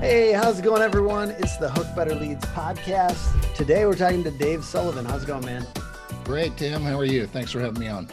Hey, 0.00 0.30
how's 0.30 0.60
it 0.60 0.62
going, 0.62 0.80
everyone? 0.80 1.32
It's 1.32 1.56
the 1.56 1.68
Hook 1.68 1.88
Better 1.96 2.14
Leads 2.14 2.44
podcast. 2.46 3.18
Today 3.56 3.84
we're 3.84 3.96
talking 3.96 4.22
to 4.22 4.30
Dave 4.30 4.64
Sullivan. 4.64 5.04
How's 5.04 5.24
it 5.24 5.26
going, 5.26 5.44
man? 5.44 5.66
Great, 6.22 6.56
Tim. 6.56 6.82
How 6.82 6.96
are 6.96 7.04
you? 7.04 7.26
Thanks 7.26 7.50
for 7.50 7.58
having 7.58 7.80
me 7.80 7.88
on. 7.88 8.08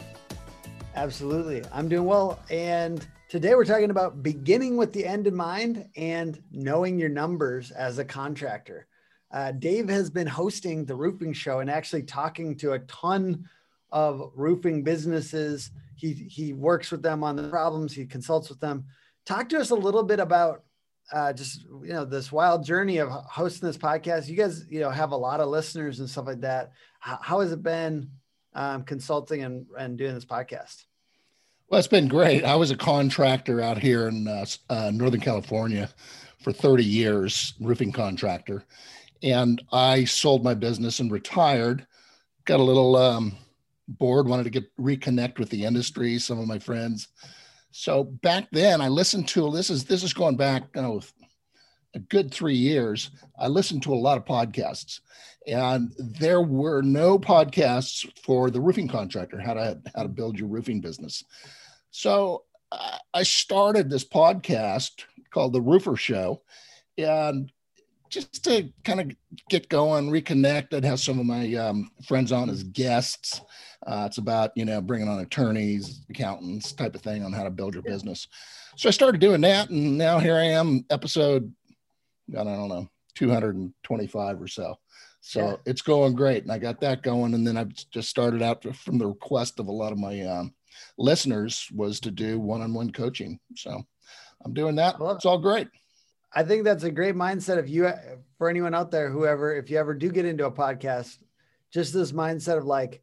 Absolutely. 0.96 1.62
I'm 1.72 1.88
doing 1.88 2.04
well. 2.04 2.40
And 2.50 3.06
today 3.28 3.54
we're 3.54 3.64
talking 3.64 3.90
about 3.90 4.20
beginning 4.20 4.76
with 4.76 4.92
the 4.92 5.06
end 5.06 5.28
in 5.28 5.36
mind 5.36 5.88
and 5.96 6.42
knowing 6.50 6.98
your 6.98 7.08
numbers 7.08 7.70
as 7.70 7.98
a 7.98 8.04
contractor. 8.04 8.88
Uh, 9.30 9.52
Dave 9.52 9.88
has 9.88 10.10
been 10.10 10.26
hosting 10.26 10.84
the 10.84 10.96
roofing 10.96 11.32
show 11.32 11.60
and 11.60 11.70
actually 11.70 12.02
talking 12.02 12.56
to 12.56 12.72
a 12.72 12.80
ton 12.80 13.48
of 13.92 14.32
roofing 14.34 14.82
businesses. 14.82 15.70
He, 15.94 16.14
he 16.14 16.52
works 16.52 16.90
with 16.90 17.02
them 17.02 17.22
on 17.22 17.36
the 17.36 17.48
problems, 17.48 17.92
he 17.92 18.06
consults 18.06 18.48
with 18.48 18.58
them. 18.58 18.86
Talk 19.24 19.48
to 19.50 19.58
us 19.58 19.70
a 19.70 19.76
little 19.76 20.02
bit 20.02 20.18
about 20.18 20.64
uh, 21.12 21.32
just 21.32 21.62
you 21.64 21.92
know 21.92 22.04
this 22.04 22.32
wild 22.32 22.64
journey 22.64 22.98
of 22.98 23.08
hosting 23.08 23.66
this 23.66 23.78
podcast. 23.78 24.28
You 24.28 24.36
guys, 24.36 24.64
you 24.68 24.80
know, 24.80 24.90
have 24.90 25.12
a 25.12 25.16
lot 25.16 25.40
of 25.40 25.48
listeners 25.48 26.00
and 26.00 26.08
stuff 26.08 26.26
like 26.26 26.40
that. 26.40 26.72
How, 26.98 27.18
how 27.22 27.40
has 27.40 27.52
it 27.52 27.62
been 27.62 28.10
um, 28.54 28.82
consulting 28.82 29.44
and, 29.44 29.66
and 29.78 29.96
doing 29.96 30.14
this 30.14 30.24
podcast? 30.24 30.84
Well, 31.68 31.78
it's 31.78 31.88
been 31.88 32.08
great. 32.08 32.44
I 32.44 32.56
was 32.56 32.70
a 32.70 32.76
contractor 32.76 33.60
out 33.60 33.78
here 33.78 34.08
in 34.08 34.28
uh, 34.28 34.46
uh, 34.70 34.90
Northern 34.94 35.20
California 35.20 35.88
for 36.40 36.52
30 36.52 36.84
years, 36.84 37.54
roofing 37.60 37.92
contractor, 37.92 38.64
and 39.22 39.62
I 39.72 40.04
sold 40.04 40.44
my 40.44 40.54
business 40.54 41.00
and 41.00 41.10
retired. 41.10 41.86
Got 42.44 42.60
a 42.60 42.64
little 42.64 42.94
um, 42.96 43.36
bored, 43.88 44.28
wanted 44.28 44.44
to 44.44 44.50
get 44.50 44.76
reconnect 44.76 45.38
with 45.38 45.50
the 45.50 45.64
industry. 45.64 46.18
Some 46.18 46.38
of 46.38 46.46
my 46.46 46.58
friends 46.58 47.08
so 47.78 48.04
back 48.04 48.48
then, 48.52 48.80
I 48.80 48.88
listened 48.88 49.28
to 49.28 49.50
this 49.50 49.68
is 49.68 49.84
this 49.84 50.02
is 50.02 50.14
going 50.14 50.38
back 50.38 50.64
you 50.74 50.80
know, 50.80 51.02
a 51.94 51.98
good 51.98 52.32
three 52.32 52.56
years. 52.56 53.10
I 53.38 53.48
listened 53.48 53.82
to 53.82 53.92
a 53.92 53.96
lot 53.96 54.16
of 54.16 54.24
podcasts, 54.24 55.00
and 55.46 55.92
there 55.98 56.40
were 56.40 56.80
no 56.80 57.18
podcasts 57.18 58.10
for 58.24 58.50
the 58.50 58.62
roofing 58.62 58.88
contractor 58.88 59.38
how 59.38 59.52
to 59.52 59.78
how 59.94 60.04
to 60.04 60.08
build 60.08 60.38
your 60.38 60.48
roofing 60.48 60.80
business. 60.80 61.22
So 61.90 62.44
I 63.12 63.24
started 63.24 63.90
this 63.90 64.04
podcast 64.04 65.04
called 65.30 65.52
The 65.52 65.60
Roofer 65.60 65.98
Show, 65.98 66.40
and 66.96 67.52
just 68.10 68.44
to 68.44 68.68
kind 68.84 69.00
of 69.00 69.10
get 69.48 69.68
going, 69.68 70.10
reconnect. 70.10 70.74
I'd 70.74 70.84
have 70.84 71.00
some 71.00 71.18
of 71.18 71.26
my 71.26 71.54
um, 71.54 71.90
friends 72.06 72.32
on 72.32 72.50
as 72.50 72.62
guests. 72.62 73.40
Uh, 73.86 74.04
it's 74.06 74.18
about 74.18 74.52
you 74.56 74.64
know 74.64 74.80
bringing 74.80 75.08
on 75.08 75.20
attorneys, 75.20 76.04
accountants, 76.10 76.72
type 76.72 76.94
of 76.94 77.02
thing 77.02 77.24
on 77.24 77.32
how 77.32 77.44
to 77.44 77.50
build 77.50 77.74
your 77.74 77.82
business. 77.82 78.26
So 78.76 78.88
I 78.88 78.92
started 78.92 79.20
doing 79.20 79.40
that, 79.42 79.70
and 79.70 79.96
now 79.96 80.18
here 80.18 80.36
I 80.36 80.44
am, 80.44 80.84
episode 80.90 81.52
I 82.30 82.44
don't 82.44 82.68
know 82.68 82.88
225 83.14 84.42
or 84.42 84.48
so. 84.48 84.78
So 85.20 85.40
yeah. 85.40 85.56
it's 85.66 85.82
going 85.82 86.14
great, 86.14 86.44
and 86.44 86.52
I 86.52 86.58
got 86.58 86.80
that 86.80 87.02
going, 87.02 87.34
and 87.34 87.46
then 87.46 87.56
I've 87.56 87.72
just 87.90 88.08
started 88.08 88.42
out 88.42 88.64
from 88.76 88.98
the 88.98 89.06
request 89.06 89.58
of 89.58 89.66
a 89.66 89.72
lot 89.72 89.92
of 89.92 89.98
my 89.98 90.20
um, 90.22 90.54
listeners 90.98 91.68
was 91.74 92.00
to 92.00 92.10
do 92.10 92.38
one-on-one 92.38 92.92
coaching. 92.92 93.40
So 93.56 93.82
I'm 94.44 94.54
doing 94.54 94.76
that. 94.76 94.96
It's 95.00 95.24
all 95.24 95.38
great. 95.38 95.68
I 96.36 96.42
think 96.42 96.64
that's 96.64 96.84
a 96.84 96.90
great 96.90 97.14
mindset. 97.14 97.56
If 97.56 97.70
you, 97.70 97.90
for 98.36 98.50
anyone 98.50 98.74
out 98.74 98.90
there, 98.90 99.10
whoever, 99.10 99.56
if 99.56 99.70
you 99.70 99.78
ever 99.78 99.94
do 99.94 100.10
get 100.10 100.26
into 100.26 100.44
a 100.44 100.52
podcast, 100.52 101.16
just 101.72 101.94
this 101.94 102.12
mindset 102.12 102.58
of 102.58 102.66
like, 102.66 103.02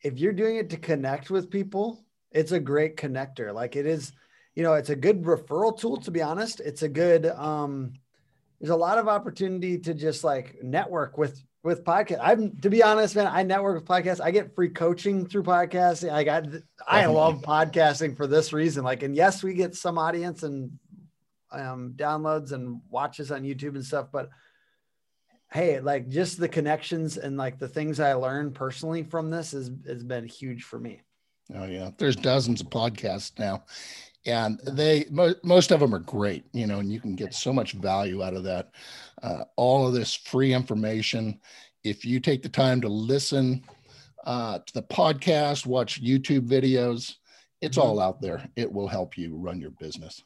if 0.00 0.18
you're 0.18 0.32
doing 0.32 0.56
it 0.56 0.70
to 0.70 0.78
connect 0.78 1.30
with 1.30 1.50
people, 1.50 2.02
it's 2.30 2.52
a 2.52 2.58
great 2.58 2.96
connector. 2.96 3.52
Like 3.52 3.76
it 3.76 3.84
is, 3.84 4.12
you 4.54 4.62
know, 4.62 4.72
it's 4.72 4.88
a 4.88 4.96
good 4.96 5.22
referral 5.22 5.78
tool, 5.78 5.98
to 5.98 6.10
be 6.10 6.22
honest. 6.22 6.60
It's 6.60 6.82
a 6.82 6.88
good, 6.88 7.26
um, 7.26 7.92
there's 8.58 8.70
a 8.70 8.76
lot 8.76 8.96
of 8.96 9.06
opportunity 9.06 9.76
to 9.80 9.92
just 9.92 10.24
like 10.24 10.56
network 10.62 11.18
with 11.18 11.42
with 11.64 11.84
podcast. 11.84 12.20
I'm 12.22 12.58
to 12.60 12.70
be 12.70 12.82
honest, 12.82 13.14
man. 13.14 13.26
I 13.26 13.42
network 13.42 13.74
with 13.76 13.88
podcasts. 13.88 14.20
I 14.20 14.30
get 14.30 14.54
free 14.54 14.68
coaching 14.68 15.26
through 15.26 15.44
podcasting. 15.44 16.10
I 16.10 16.24
got 16.24 16.46
I 16.86 17.06
love 17.06 17.42
podcasting 17.42 18.16
for 18.16 18.26
this 18.26 18.52
reason. 18.52 18.82
Like, 18.82 19.02
and 19.02 19.14
yes, 19.14 19.42
we 19.42 19.54
get 19.54 19.74
some 19.74 19.98
audience 19.98 20.42
and 20.42 20.72
um, 21.52 21.94
downloads 21.96 22.52
and 22.52 22.80
watches 22.90 23.30
on 23.30 23.42
YouTube 23.42 23.74
and 23.74 23.84
stuff. 23.84 24.08
But 24.10 24.30
hey, 25.52 25.80
like 25.80 26.08
just 26.08 26.40
the 26.40 26.48
connections 26.48 27.18
and 27.18 27.36
like 27.36 27.58
the 27.58 27.68
things 27.68 28.00
I 28.00 28.14
learned 28.14 28.54
personally 28.54 29.02
from 29.02 29.30
this 29.30 29.52
has, 29.52 29.70
has 29.86 30.02
been 30.02 30.26
huge 30.26 30.64
for 30.64 30.78
me. 30.78 31.02
Oh 31.54 31.66
yeah, 31.66 31.90
there's 31.98 32.16
dozens 32.16 32.60
of 32.60 32.70
podcasts 32.70 33.38
now, 33.38 33.64
and 34.24 34.58
they 34.60 35.06
mo- 35.10 35.34
most 35.42 35.70
of 35.70 35.80
them 35.80 35.94
are 35.94 35.98
great. 36.00 36.44
You 36.52 36.66
know, 36.66 36.78
and 36.78 36.90
you 36.90 37.00
can 37.00 37.14
get 37.14 37.34
so 37.34 37.52
much 37.52 37.72
value 37.72 38.22
out 38.22 38.34
of 38.34 38.44
that. 38.44 38.70
Uh, 39.22 39.44
all 39.56 39.86
of 39.86 39.92
this 39.92 40.14
free 40.14 40.54
information. 40.54 41.38
If 41.84 42.04
you 42.04 42.20
take 42.20 42.42
the 42.42 42.48
time 42.48 42.80
to 42.80 42.88
listen 42.88 43.64
uh, 44.24 44.60
to 44.60 44.74
the 44.74 44.84
podcast, 44.84 45.66
watch 45.66 46.02
YouTube 46.02 46.46
videos, 46.46 47.16
it's 47.60 47.76
mm-hmm. 47.76 47.88
all 47.88 48.00
out 48.00 48.20
there. 48.22 48.48
It 48.56 48.72
will 48.72 48.88
help 48.88 49.18
you 49.18 49.36
run 49.36 49.60
your 49.60 49.72
business. 49.72 50.22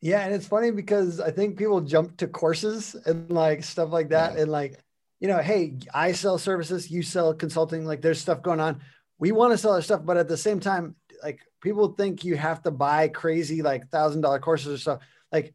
Yeah, 0.00 0.20
and 0.20 0.34
it's 0.34 0.46
funny 0.46 0.70
because 0.70 1.20
I 1.20 1.30
think 1.30 1.56
people 1.56 1.80
jump 1.80 2.18
to 2.18 2.26
courses 2.26 2.94
and 3.06 3.30
like 3.30 3.64
stuff 3.64 3.90
like 3.90 4.10
that, 4.10 4.34
yeah. 4.34 4.42
and 4.42 4.52
like, 4.52 4.78
you 5.20 5.28
know, 5.28 5.38
hey, 5.38 5.78
I 5.94 6.12
sell 6.12 6.38
services, 6.38 6.90
you 6.90 7.02
sell 7.02 7.32
consulting. 7.32 7.86
Like, 7.86 8.02
there's 8.02 8.20
stuff 8.20 8.42
going 8.42 8.60
on. 8.60 8.82
We 9.18 9.32
want 9.32 9.52
to 9.52 9.58
sell 9.58 9.72
our 9.72 9.82
stuff, 9.82 10.02
but 10.04 10.18
at 10.18 10.28
the 10.28 10.36
same 10.36 10.60
time, 10.60 10.96
like 11.22 11.40
people 11.62 11.88
think 11.94 12.24
you 12.24 12.36
have 12.36 12.62
to 12.62 12.70
buy 12.70 13.08
crazy 13.08 13.62
like 13.62 13.88
thousand 13.88 14.20
dollar 14.20 14.38
courses 14.38 14.74
or 14.74 14.78
stuff. 14.78 15.00
Like, 15.32 15.54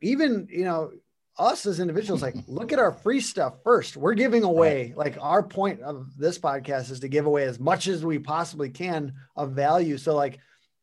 even 0.00 0.46
you 0.50 0.64
know, 0.64 0.92
us 1.36 1.66
as 1.66 1.80
individuals, 1.80 2.22
like, 2.22 2.36
look 2.46 2.72
at 2.72 2.78
our 2.78 2.92
free 2.92 3.20
stuff 3.20 3.54
first. 3.64 3.96
We're 3.96 4.14
giving 4.14 4.44
away. 4.44 4.94
Like, 4.96 5.18
our 5.20 5.42
point 5.42 5.80
of 5.80 6.16
this 6.16 6.38
podcast 6.38 6.92
is 6.92 7.00
to 7.00 7.08
give 7.08 7.26
away 7.26 7.44
as 7.44 7.58
much 7.58 7.88
as 7.88 8.04
we 8.04 8.20
possibly 8.20 8.70
can 8.70 9.14
of 9.34 9.52
value. 9.52 9.98
So, 9.98 10.14
like 10.14 10.38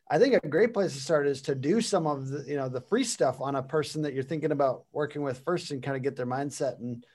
I 0.10 0.20
think 0.20 0.36
a 0.36 0.48
great 0.48 0.74
place 0.74 0.94
to 0.94 1.00
start 1.00 1.28
is 1.28 1.42
to 1.44 1.56
do 1.56 1.82
some 1.82 2.06
of 2.06 2.30
the, 2.30 2.44
you 2.48 2.56
know, 2.56 2.70
the 2.70 2.82
free 2.82 3.04
stuff 3.04 3.42
on 3.42 3.56
a 3.56 3.64
person 3.64 4.04
that 4.04 4.14
you're 4.14 4.24
thinking 4.24 4.52
about 4.52 4.84
working 4.92 5.24
with 5.24 5.40
first 5.40 5.72
and 5.72 5.82
kind 5.82 5.98
of 5.98 6.04
get 6.04 6.16
their 6.16 6.28
mindset 6.28 6.80
and, 6.80 7.06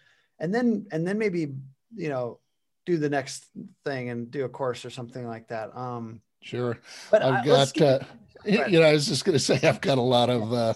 and 0.41 0.53
then, 0.53 0.87
and 0.91 1.07
then 1.07 1.19
maybe, 1.19 1.55
you 1.95 2.09
know, 2.09 2.41
do 2.87 2.97
the 2.97 3.09
next 3.09 3.47
thing 3.85 4.11
and 4.11 4.31
do 4.31 4.45
a 4.45 4.49
course 4.49 4.85
or 4.85 4.91
something 4.91 5.27
like 5.27 5.49
that. 5.49 5.77
Um, 5.77 6.21
sure. 6.43 6.79
But 7.11 7.23
I've 7.23 7.45
got, 7.45 7.81
uh, 7.81 7.99
you 8.45 8.81
know, 8.81 8.83
I 8.83 8.93
was 8.93 9.07
just 9.07 9.25
going 9.25 9.39
to 9.39 9.45
say, 9.45 9.61
I've 9.63 9.81
got 9.81 9.99
a 9.99 10.03
lot 10.03 10.29
of, 10.29 10.53
uh, 10.53 10.75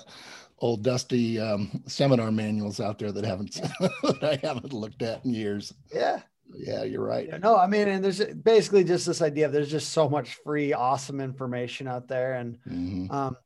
old 0.58 0.82
dusty 0.82 1.38
um, 1.40 1.82
seminar 1.86 2.30
manuals 2.30 2.80
out 2.80 2.98
there 2.98 3.12
that 3.12 3.24
haven't 3.24 3.52
that 3.80 4.22
I 4.22 4.46
haven't 4.46 4.72
looked 4.72 5.02
at 5.02 5.24
in 5.24 5.34
years. 5.34 5.74
Yeah, 5.92 6.20
yeah, 6.56 6.84
you're 6.84 7.04
right. 7.04 7.40
No, 7.40 7.56
I 7.56 7.66
mean, 7.66 7.88
and 7.88 8.04
there's 8.04 8.24
basically 8.24 8.84
just 8.84 9.06
this 9.06 9.22
idea 9.22 9.46
of 9.46 9.52
there's 9.52 9.70
just 9.70 9.90
so 9.90 10.08
much 10.08 10.34
free, 10.44 10.72
awesome 10.72 11.20
information 11.20 11.88
out 11.88 12.08
there. 12.08 12.34
And 12.34 12.58
mm-hmm. 12.68 13.10
um, 13.10 13.36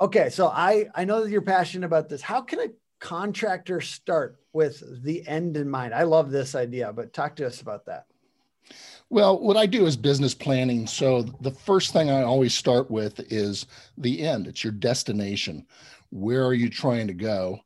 okay, 0.00 0.30
so 0.30 0.48
I 0.48 0.86
I 0.94 1.04
know 1.04 1.22
that 1.22 1.30
you're 1.30 1.42
passionate 1.42 1.86
about 1.86 2.08
this. 2.08 2.22
How 2.22 2.40
can 2.40 2.60
a 2.60 2.68
contractor 3.00 3.80
start 3.80 4.38
with 4.52 4.82
the 5.02 5.26
end 5.26 5.56
in 5.56 5.68
mind? 5.68 5.94
I 5.94 6.04
love 6.04 6.30
this 6.30 6.54
idea, 6.54 6.92
but 6.92 7.12
talk 7.12 7.36
to 7.36 7.46
us 7.46 7.60
about 7.60 7.86
that. 7.86 8.06
Well, 9.10 9.38
what 9.38 9.56
I 9.58 9.66
do 9.66 9.86
is 9.86 9.96
business 9.96 10.34
planning. 10.34 10.86
So 10.86 11.22
the 11.22 11.50
first 11.50 11.92
thing 11.92 12.10
I 12.10 12.22
always 12.22 12.54
start 12.54 12.90
with 12.90 13.20
is 13.30 13.66
the 13.98 14.22
end. 14.22 14.46
It's 14.46 14.64
your 14.64 14.72
destination. 14.72 15.66
Where 16.10 16.46
are 16.46 16.54
you 16.54 16.70
trying 16.70 17.08
to 17.08 17.14
go? 17.14 17.60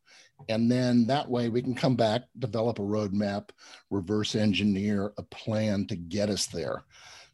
And 0.48 0.70
then 0.70 1.06
that 1.06 1.28
way 1.28 1.48
we 1.48 1.62
can 1.62 1.74
come 1.74 1.96
back, 1.96 2.22
develop 2.38 2.78
a 2.78 2.82
roadmap, 2.82 3.50
reverse 3.90 4.34
engineer 4.34 5.12
a 5.18 5.22
plan 5.22 5.86
to 5.86 5.96
get 5.96 6.30
us 6.30 6.46
there. 6.46 6.84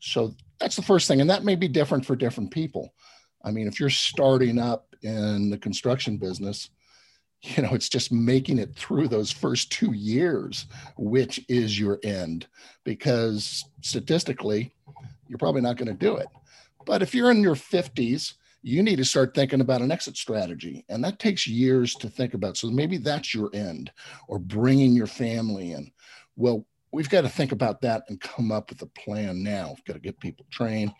So 0.00 0.34
that's 0.58 0.76
the 0.76 0.82
first 0.82 1.08
thing. 1.08 1.20
And 1.20 1.30
that 1.30 1.44
may 1.44 1.54
be 1.54 1.68
different 1.68 2.06
for 2.06 2.16
different 2.16 2.50
people. 2.50 2.94
I 3.44 3.50
mean, 3.50 3.66
if 3.66 3.80
you're 3.80 3.90
starting 3.90 4.58
up 4.58 4.94
in 5.02 5.50
the 5.50 5.58
construction 5.58 6.16
business, 6.16 6.70
you 7.42 7.62
know, 7.62 7.74
it's 7.74 7.88
just 7.88 8.12
making 8.12 8.58
it 8.58 8.74
through 8.74 9.08
those 9.08 9.32
first 9.32 9.72
two 9.72 9.92
years, 9.92 10.66
which 10.96 11.44
is 11.48 11.78
your 11.78 11.98
end, 12.04 12.46
because 12.84 13.64
statistically, 13.80 14.72
you're 15.26 15.38
probably 15.38 15.60
not 15.60 15.76
going 15.76 15.88
to 15.88 15.94
do 15.94 16.16
it. 16.16 16.28
But 16.86 17.02
if 17.02 17.14
you're 17.14 17.30
in 17.30 17.42
your 17.42 17.56
50s 17.56 18.34
you 18.62 18.82
need 18.82 18.96
to 18.96 19.04
start 19.04 19.34
thinking 19.34 19.60
about 19.60 19.82
an 19.82 19.90
exit 19.90 20.16
strategy. 20.16 20.84
And 20.88 21.02
that 21.04 21.18
takes 21.18 21.46
years 21.46 21.94
to 21.96 22.08
think 22.08 22.34
about. 22.34 22.56
So 22.56 22.70
maybe 22.70 22.96
that's 22.96 23.34
your 23.34 23.50
end 23.52 23.90
or 24.28 24.38
bringing 24.38 24.92
your 24.92 25.08
family 25.08 25.72
in. 25.72 25.90
Well, 26.36 26.64
we've 26.92 27.10
got 27.10 27.22
to 27.22 27.28
think 27.28 27.52
about 27.52 27.80
that 27.80 28.04
and 28.08 28.20
come 28.20 28.52
up 28.52 28.70
with 28.70 28.80
a 28.82 28.86
plan 28.86 29.42
now. 29.42 29.68
We've 29.70 29.84
got 29.84 29.94
to 29.94 29.98
get 29.98 30.20
people 30.20 30.46
trained, 30.50 30.92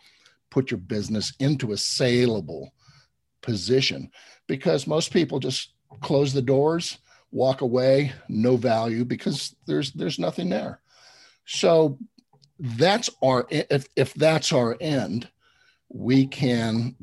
put 0.50 0.70
your 0.70 0.78
business 0.78 1.32
into 1.38 1.72
a 1.72 1.76
saleable 1.76 2.72
position 3.42 4.10
because 4.48 4.86
most 4.86 5.12
people 5.12 5.38
just 5.38 5.74
close 6.00 6.32
the 6.32 6.42
doors, 6.42 6.98
walk 7.30 7.60
away, 7.60 8.12
no 8.28 8.56
value 8.56 9.04
because 9.04 9.54
there's 9.66 9.92
there's 9.92 10.18
nothing 10.18 10.48
there. 10.48 10.80
So 11.44 11.98
that's 12.58 13.10
our 13.22 13.46
if 13.50 13.86
if 13.96 14.14
that's 14.14 14.52
our 14.52 14.76
end, 14.80 15.28
we 15.88 16.26
can 16.26 16.96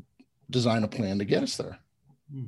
design 0.49 0.83
a 0.83 0.87
plan 0.87 1.19
to 1.19 1.25
get 1.25 1.43
us 1.43 1.57
there. 1.57 1.79
Hmm. 2.31 2.45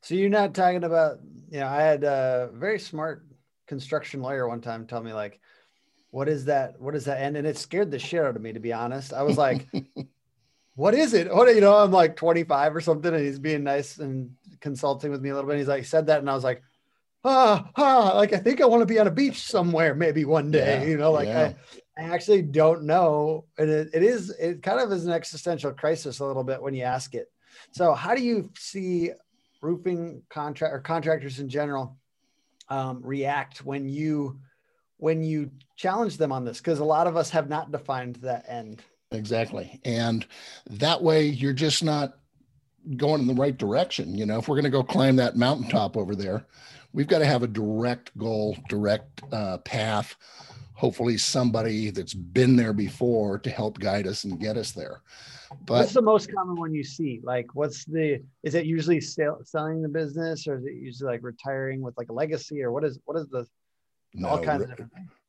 So 0.00 0.14
you're 0.14 0.28
not 0.28 0.54
talking 0.54 0.84
about 0.84 1.18
you 1.52 1.60
know, 1.60 1.68
I 1.68 1.82
had 1.82 2.02
a 2.02 2.50
very 2.54 2.78
smart 2.78 3.26
construction 3.66 4.22
lawyer 4.22 4.48
one 4.48 4.62
time 4.62 4.86
tell 4.86 5.02
me 5.02 5.12
like, 5.12 5.38
what 6.10 6.28
is 6.28 6.46
that? 6.46 6.80
What 6.80 6.94
is 6.94 7.04
that? 7.04 7.20
And, 7.20 7.36
and 7.36 7.46
it 7.46 7.58
scared 7.58 7.90
the 7.90 7.98
shit 7.98 8.24
out 8.24 8.36
of 8.36 8.42
me, 8.42 8.54
to 8.54 8.60
be 8.60 8.72
honest. 8.72 9.12
I 9.12 9.22
was 9.22 9.36
like, 9.36 9.68
what 10.74 10.94
is 10.94 11.12
it? 11.12 11.32
What, 11.32 11.54
you 11.54 11.60
know, 11.60 11.76
I'm 11.76 11.90
like 11.90 12.16
25 12.16 12.74
or 12.74 12.80
something 12.80 13.12
and 13.12 13.22
he's 13.22 13.38
being 13.38 13.64
nice 13.64 13.98
and 13.98 14.34
consulting 14.60 15.10
with 15.10 15.20
me 15.20 15.28
a 15.28 15.34
little 15.34 15.46
bit. 15.46 15.54
And 15.54 15.60
He's 15.60 15.68
like, 15.68 15.84
said 15.84 16.06
that. 16.06 16.20
And 16.20 16.30
I 16.30 16.34
was 16.34 16.44
like, 16.44 16.62
ah, 17.22 17.70
ah, 17.76 18.12
like, 18.14 18.32
I 18.32 18.38
think 18.38 18.62
I 18.62 18.66
want 18.66 18.80
to 18.80 18.86
be 18.86 18.98
on 18.98 19.06
a 19.06 19.10
beach 19.10 19.42
somewhere, 19.42 19.94
maybe 19.94 20.24
one 20.24 20.50
day, 20.50 20.80
yeah, 20.80 20.88
you 20.88 20.96
know, 20.96 21.12
like 21.12 21.28
yeah. 21.28 21.40
I, 21.40 21.56
I 21.98 22.02
actually 22.02 22.42
don't 22.42 22.84
know. 22.84 23.44
And 23.58 23.68
it, 23.68 23.90
it 23.92 24.02
is, 24.02 24.30
it 24.30 24.62
kind 24.62 24.80
of 24.80 24.90
is 24.92 25.04
an 25.06 25.12
existential 25.12 25.72
crisis 25.72 26.20
a 26.20 26.24
little 26.24 26.44
bit 26.44 26.62
when 26.62 26.74
you 26.74 26.84
ask 26.84 27.14
it. 27.14 27.30
So 27.72 27.92
how 27.92 28.14
do 28.14 28.22
you 28.22 28.50
see 28.56 29.10
roofing 29.60 30.22
contract 30.28 30.74
or 30.74 30.80
contractors 30.80 31.38
in 31.38 31.48
general 31.48 31.96
um, 32.68 33.00
react 33.02 33.64
when 33.64 33.88
you 33.88 34.38
when 34.98 35.22
you 35.22 35.50
challenge 35.76 36.16
them 36.16 36.32
on 36.32 36.44
this? 36.44 36.58
Because 36.58 36.78
a 36.78 36.84
lot 36.84 37.06
of 37.06 37.16
us 37.16 37.30
have 37.30 37.48
not 37.48 37.72
defined 37.72 38.16
that 38.16 38.44
end. 38.48 38.82
Exactly, 39.10 39.80
and 39.84 40.26
that 40.70 41.02
way 41.02 41.26
you're 41.26 41.52
just 41.52 41.84
not 41.84 42.18
going 42.96 43.20
in 43.20 43.26
the 43.26 43.34
right 43.34 43.56
direction. 43.56 44.16
You 44.16 44.26
know, 44.26 44.38
if 44.38 44.48
we're 44.48 44.56
going 44.56 44.64
to 44.64 44.70
go 44.70 44.82
climb 44.82 45.16
that 45.16 45.36
mountaintop 45.36 45.96
over 45.96 46.14
there, 46.14 46.46
we've 46.92 47.06
got 47.06 47.18
to 47.18 47.26
have 47.26 47.42
a 47.42 47.48
direct 47.48 48.16
goal, 48.16 48.56
direct 48.68 49.22
uh, 49.32 49.58
path. 49.58 50.16
Hopefully, 50.82 51.16
somebody 51.16 51.90
that's 51.90 52.12
been 52.12 52.56
there 52.56 52.72
before 52.72 53.38
to 53.38 53.50
help 53.50 53.78
guide 53.78 54.04
us 54.04 54.24
and 54.24 54.40
get 54.40 54.56
us 54.56 54.72
there. 54.72 55.00
But 55.64 55.74
what's 55.74 55.92
the 55.92 56.02
most 56.02 56.34
common 56.34 56.56
one 56.56 56.74
you 56.74 56.82
see? 56.82 57.20
Like, 57.22 57.54
what's 57.54 57.84
the? 57.84 58.20
Is 58.42 58.56
it 58.56 58.66
usually 58.66 59.00
sell, 59.00 59.38
selling 59.44 59.80
the 59.80 59.88
business, 59.88 60.48
or 60.48 60.56
is 60.56 60.64
it 60.64 60.74
usually 60.74 61.12
like 61.12 61.22
retiring 61.22 61.82
with 61.82 61.96
like 61.96 62.08
a 62.08 62.12
legacy, 62.12 62.64
or 62.64 62.72
what 62.72 62.82
is 62.82 62.98
what 63.04 63.16
is 63.16 63.28
the? 63.28 63.46
No, 64.14 64.30
all 64.30 64.42
kinds 64.42 64.64
of 64.64 64.70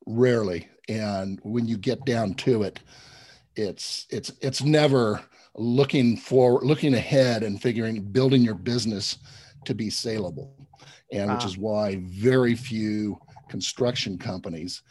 Rarely, 0.08 0.70
and 0.90 1.40
when 1.44 1.68
you 1.68 1.78
get 1.78 2.04
down 2.04 2.34
to 2.46 2.64
it, 2.64 2.80
it's 3.56 4.08
it's 4.10 4.32
it's 4.42 4.64
never 4.64 5.22
looking 5.54 6.18
for 6.18 6.62
looking 6.64 6.96
ahead 6.96 7.44
and 7.44 7.62
figuring 7.62 8.02
building 8.02 8.42
your 8.42 8.56
business 8.56 9.20
to 9.66 9.76
be 9.76 9.92
saleable, 9.92 10.68
and 11.12 11.32
which 11.32 11.44
ah. 11.44 11.48
is 11.48 11.60
why 11.60 12.02
very 12.08 12.56
few 12.56 13.20
construction 13.50 14.18
companies 14.18 14.82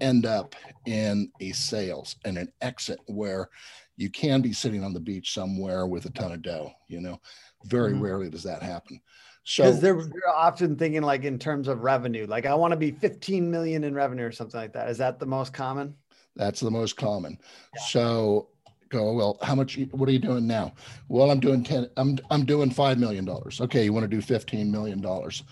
end 0.00 0.26
up 0.26 0.54
in 0.86 1.30
a 1.40 1.52
sales 1.52 2.16
and 2.24 2.38
an 2.38 2.52
exit 2.60 2.98
where 3.06 3.48
you 3.96 4.10
can 4.10 4.40
be 4.40 4.52
sitting 4.52 4.84
on 4.84 4.92
the 4.92 5.00
beach 5.00 5.34
somewhere 5.34 5.86
with 5.86 6.06
a 6.06 6.10
ton 6.10 6.32
of 6.32 6.42
dough 6.42 6.72
you 6.88 7.00
know? 7.00 7.20
Very 7.64 7.92
mm-hmm. 7.92 8.02
rarely 8.02 8.30
does 8.30 8.44
that 8.44 8.62
happen. 8.62 9.00
So 9.44 9.72
they're, 9.72 9.94
they're 9.94 10.36
often 10.36 10.76
thinking 10.76 11.02
like 11.02 11.24
in 11.24 11.38
terms 11.38 11.68
of 11.68 11.80
revenue 11.80 12.26
like 12.26 12.44
i 12.44 12.54
want 12.54 12.72
to 12.72 12.76
be 12.76 12.90
15 12.90 13.50
million 13.50 13.82
in 13.82 13.94
revenue 13.94 14.26
or 14.26 14.32
something 14.32 14.60
like 14.60 14.74
that. 14.74 14.90
Is 14.90 14.98
that 14.98 15.18
the 15.18 15.26
most 15.26 15.54
common? 15.54 15.94
That's 16.36 16.60
the 16.60 16.70
most 16.70 16.96
common. 16.96 17.38
Yeah. 17.74 17.82
so 17.86 18.48
go 18.90 19.12
well 19.12 19.38
how 19.42 19.54
much 19.54 19.78
what 19.92 20.08
are 20.08 20.12
you 20.12 20.18
doing 20.18 20.46
now? 20.46 20.74
Well 21.08 21.30
i'm 21.30 21.40
doing 21.40 21.64
10 21.64 21.88
i'm, 21.96 22.18
I'm 22.30 22.44
doing 22.44 22.70
5 22.70 22.98
million 22.98 23.24
dollars. 23.24 23.60
Okay 23.62 23.84
you 23.84 23.92
want 23.94 24.04
to 24.04 24.08
do 24.08 24.20
15 24.20 24.70
million 24.70 25.00
dollars. 25.00 25.44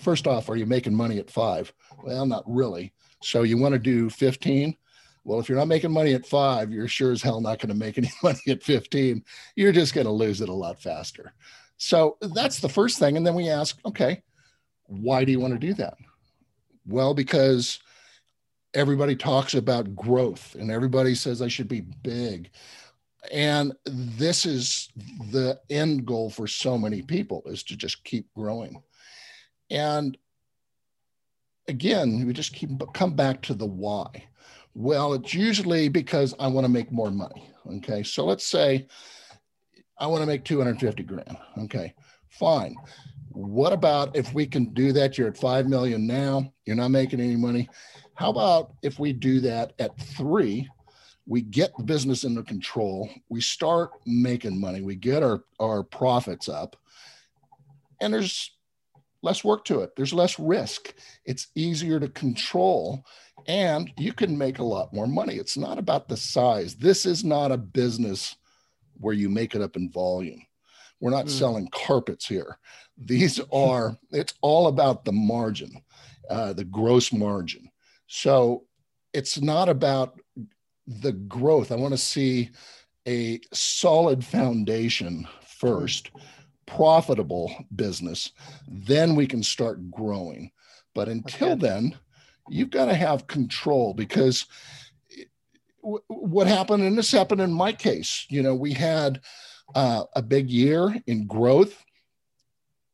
First 0.00 0.26
off 0.26 0.50
are 0.50 0.56
you 0.56 0.66
making 0.66 0.94
money 0.94 1.18
at 1.18 1.30
five? 1.30 1.72
Well 2.04 2.26
not 2.26 2.44
really 2.46 2.92
so 3.22 3.42
you 3.42 3.58
want 3.58 3.72
to 3.74 3.78
do 3.78 4.10
15 4.10 4.76
well, 5.24 5.38
if 5.38 5.48
you're 5.48 5.58
not 5.58 5.68
making 5.68 5.92
money 5.92 6.14
at 6.14 6.26
five, 6.26 6.72
you're 6.72 6.88
sure 6.88 7.12
as 7.12 7.22
hell 7.22 7.40
not 7.40 7.58
going 7.58 7.68
to 7.68 7.74
make 7.74 7.98
any 7.98 8.10
money 8.22 8.40
at 8.48 8.62
15. 8.62 9.22
You're 9.54 9.72
just 9.72 9.94
going 9.94 10.06
to 10.06 10.12
lose 10.12 10.40
it 10.40 10.48
a 10.48 10.52
lot 10.54 10.80
faster. 10.80 11.34
So 11.76 12.16
that's 12.20 12.60
the 12.60 12.68
first 12.68 12.98
thing. 12.98 13.16
And 13.16 13.26
then 13.26 13.34
we 13.34 13.48
ask, 13.48 13.78
okay, 13.84 14.22
why 14.86 15.24
do 15.24 15.32
you 15.32 15.40
want 15.40 15.52
to 15.52 15.58
do 15.58 15.74
that? 15.74 15.94
Well, 16.86 17.14
because 17.14 17.80
everybody 18.74 19.16
talks 19.16 19.54
about 19.54 19.94
growth 19.94 20.54
and 20.58 20.70
everybody 20.70 21.14
says 21.14 21.42
I 21.42 21.48
should 21.48 21.68
be 21.68 21.80
big. 21.80 22.50
And 23.30 23.74
this 23.84 24.46
is 24.46 24.88
the 25.30 25.60
end 25.68 26.06
goal 26.06 26.30
for 26.30 26.46
so 26.46 26.78
many 26.78 27.02
people 27.02 27.42
is 27.46 27.62
to 27.64 27.76
just 27.76 28.02
keep 28.04 28.26
growing. 28.34 28.82
And 29.70 30.16
again, 31.70 32.26
we 32.26 32.32
just 32.34 32.52
keep 32.52 32.70
come 32.92 33.14
back 33.14 33.40
to 33.42 33.54
the 33.54 33.66
why. 33.66 34.08
Well, 34.74 35.14
it's 35.14 35.32
usually 35.32 35.88
because 35.88 36.34
I 36.38 36.48
want 36.48 36.66
to 36.66 36.72
make 36.72 36.92
more 36.92 37.10
money. 37.10 37.50
Okay. 37.76 38.02
So 38.02 38.26
let's 38.26 38.46
say 38.46 38.86
I 39.98 40.06
want 40.06 40.20
to 40.22 40.26
make 40.26 40.44
250 40.44 41.02
grand. 41.04 41.36
Okay. 41.58 41.94
Fine. 42.28 42.76
What 43.30 43.72
about 43.72 44.16
if 44.16 44.34
we 44.34 44.46
can 44.46 44.74
do 44.74 44.92
that? 44.92 45.16
You're 45.16 45.28
at 45.28 45.38
5 45.38 45.68
million 45.68 46.06
now, 46.06 46.52
you're 46.66 46.76
not 46.76 46.90
making 46.90 47.20
any 47.20 47.36
money. 47.36 47.68
How 48.14 48.30
about 48.30 48.74
if 48.82 48.98
we 48.98 49.12
do 49.12 49.40
that 49.40 49.72
at 49.78 49.98
three? 49.98 50.68
We 51.26 51.42
get 51.42 51.70
the 51.76 51.84
business 51.84 52.24
under 52.24 52.42
control, 52.42 53.08
we 53.28 53.40
start 53.40 53.90
making 54.04 54.60
money, 54.60 54.82
we 54.82 54.96
get 54.96 55.22
our, 55.22 55.44
our 55.60 55.84
profits 55.84 56.48
up, 56.48 56.76
and 58.00 58.12
there's 58.12 58.50
less 59.22 59.44
work 59.44 59.64
to 59.66 59.80
it. 59.80 59.94
There's 59.96 60.12
less 60.12 60.38
risk. 60.38 60.94
It's 61.24 61.48
easier 61.54 62.00
to 62.00 62.08
control 62.08 63.04
and 63.46 63.92
you 63.96 64.12
can 64.12 64.36
make 64.36 64.58
a 64.58 64.64
lot 64.64 64.92
more 64.92 65.06
money. 65.06 65.34
It's 65.34 65.56
not 65.56 65.78
about 65.78 66.08
the 66.08 66.16
size. 66.16 66.74
This 66.74 67.06
is 67.06 67.24
not 67.24 67.52
a 67.52 67.56
business 67.56 68.36
where 68.94 69.14
you 69.14 69.28
make 69.28 69.54
it 69.54 69.62
up 69.62 69.76
in 69.76 69.90
volume. 69.90 70.42
We're 71.00 71.10
not 71.10 71.26
mm. 71.26 71.30
selling 71.30 71.68
carpets 71.68 72.26
here. 72.26 72.58
These 72.98 73.40
are, 73.52 73.96
it's 74.10 74.34
all 74.42 74.66
about 74.66 75.04
the 75.04 75.12
margin, 75.12 75.82
uh, 76.28 76.52
the 76.52 76.64
gross 76.64 77.12
margin. 77.12 77.70
So 78.06 78.64
it's 79.12 79.40
not 79.40 79.68
about 79.68 80.20
the 80.86 81.12
growth. 81.12 81.72
I 81.72 81.76
want 81.76 81.92
to 81.92 81.98
see 81.98 82.50
a 83.06 83.40
solid 83.52 84.24
foundation 84.24 85.26
first, 85.46 86.10
profitable 86.76 87.52
business, 87.74 88.30
then 88.68 89.14
we 89.14 89.26
can 89.26 89.42
start 89.42 89.90
growing. 89.90 90.50
But 90.94 91.08
until 91.08 91.56
then, 91.56 91.98
you've 92.48 92.70
got 92.70 92.86
to 92.86 92.94
have 92.94 93.26
control 93.26 93.94
because 93.94 94.46
what 95.82 96.46
happened, 96.46 96.82
and 96.82 96.96
this 96.96 97.10
happened 97.10 97.40
in 97.40 97.52
my 97.52 97.72
case, 97.72 98.26
you 98.28 98.42
know, 98.42 98.54
we 98.54 98.72
had 98.72 99.20
uh, 99.74 100.04
a 100.14 100.22
big 100.22 100.50
year 100.50 100.94
in 101.06 101.26
growth. 101.26 101.84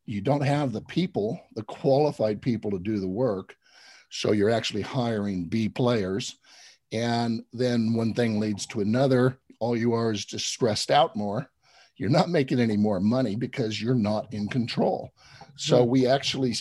You 0.06 0.20
don't 0.20 0.43
have 0.43 0.73
the 0.73 0.82
people, 0.82 1.40
the 1.55 1.64
qualified 1.64 2.40
people 2.40 2.71
to 2.71 2.78
do 2.78 3.00
the 3.00 3.09
work. 3.09 3.56
So 4.09 4.33
you're 4.33 4.50
actually 4.50 4.83
hiring 4.83 5.47
B 5.47 5.68
players. 5.68 6.37
And 6.92 7.42
then 7.52 7.95
one 7.95 8.14
thing 8.14 8.38
leads 8.38 8.66
to 8.66 8.80
another. 8.80 9.38
All 9.59 9.76
you 9.76 9.95
are 9.95 10.12
is 10.12 10.25
just 10.25 10.47
stressed 10.47 10.90
out 10.90 11.16
more. 11.16 11.50
You're 11.96 12.10
not 12.10 12.28
making 12.28 12.60
any 12.60 12.76
more 12.76 13.00
money 13.00 13.36
because 13.36 13.80
you're 13.80 13.94
not 13.94 14.32
in 14.32 14.48
control. 14.48 15.12
So 15.56 15.82
we 15.82 16.06
actually 16.06 16.54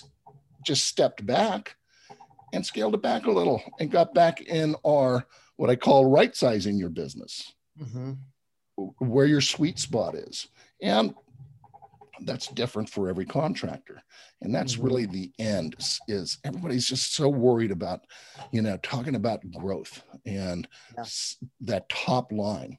just 0.66 0.86
stepped 0.88 1.26
back 1.26 1.76
and 2.54 2.66
scaled 2.66 2.96
it 2.96 3.02
back 3.02 3.26
a 3.26 3.32
little 3.32 3.62
and 3.80 3.92
got 3.92 4.14
back 4.14 4.42
in 4.42 4.76
our 4.86 5.26
what 5.58 5.70
I 5.70 5.76
call 5.76 6.10
right 6.10 6.36
sizing 6.36 6.78
your 6.78 6.90
business, 6.90 7.54
mm-hmm. 7.82 8.14
where 9.00 9.26
your 9.26 9.42
sweet 9.42 9.80
spot 9.80 10.16
is. 10.16 10.48
And 10.82 11.14
that's 12.22 12.48
different 12.48 12.90
for 12.90 13.10
every 13.10 13.26
contractor. 13.26 14.02
And 14.42 14.54
that's 14.54 14.76
mm-hmm. 14.76 14.86
really 14.86 15.06
the 15.06 15.32
end 15.40 15.76
is 16.08 16.38
everybody's 16.44 16.88
just 16.88 17.14
so 17.14 17.28
worried 17.28 17.72
about, 17.72 18.02
you 18.52 18.62
know, 18.62 18.78
talking 18.78 19.16
about 19.16 19.50
growth 19.52 20.04
and 20.26 20.68
yeah. 20.98 21.04
that 21.62 21.90
top 21.90 22.32
line. 22.32 22.78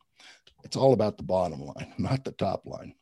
It's 0.66 0.76
all 0.76 0.92
about 0.92 1.16
the 1.16 1.22
bottom 1.22 1.64
line, 1.64 1.94
not 1.98 2.24
the 2.24 2.32
top 2.32 2.66
line. 2.66 2.92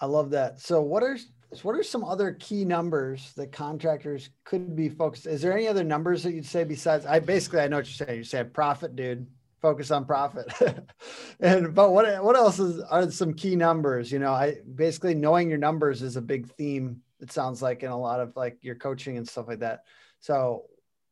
I 0.00 0.06
love 0.06 0.30
that. 0.30 0.60
So 0.60 0.80
what 0.80 1.02
are 1.02 1.18
what 1.62 1.74
are 1.74 1.82
some 1.82 2.04
other 2.04 2.34
key 2.34 2.64
numbers 2.64 3.32
that 3.34 3.50
contractors 3.50 4.30
could 4.44 4.76
be 4.76 4.88
focused? 4.88 5.26
Is 5.26 5.42
there 5.42 5.52
any 5.52 5.66
other 5.66 5.82
numbers 5.82 6.22
that 6.22 6.32
you'd 6.32 6.46
say 6.46 6.62
besides? 6.62 7.04
I 7.04 7.18
basically 7.18 7.60
I 7.60 7.66
know 7.66 7.78
what 7.78 7.86
you're 7.86 8.06
saying. 8.06 8.18
You 8.18 8.24
said 8.24 8.54
profit, 8.54 8.94
dude. 8.94 9.26
Focus 9.60 9.90
on 9.90 10.04
profit. 10.04 10.52
and 11.40 11.74
but 11.74 11.90
what 11.90 12.22
what 12.22 12.36
else 12.36 12.60
is 12.60 12.80
are 12.82 13.10
some 13.10 13.34
key 13.34 13.56
numbers? 13.56 14.12
You 14.12 14.20
know, 14.20 14.32
I 14.32 14.58
basically 14.76 15.14
knowing 15.14 15.48
your 15.48 15.58
numbers 15.58 16.02
is 16.02 16.14
a 16.14 16.22
big 16.22 16.48
theme. 16.52 17.02
It 17.18 17.32
sounds 17.32 17.62
like 17.62 17.82
in 17.82 17.90
a 17.90 17.98
lot 17.98 18.20
of 18.20 18.36
like 18.36 18.58
your 18.62 18.76
coaching 18.76 19.16
and 19.16 19.28
stuff 19.28 19.48
like 19.48 19.60
that. 19.60 19.82
So, 20.20 20.66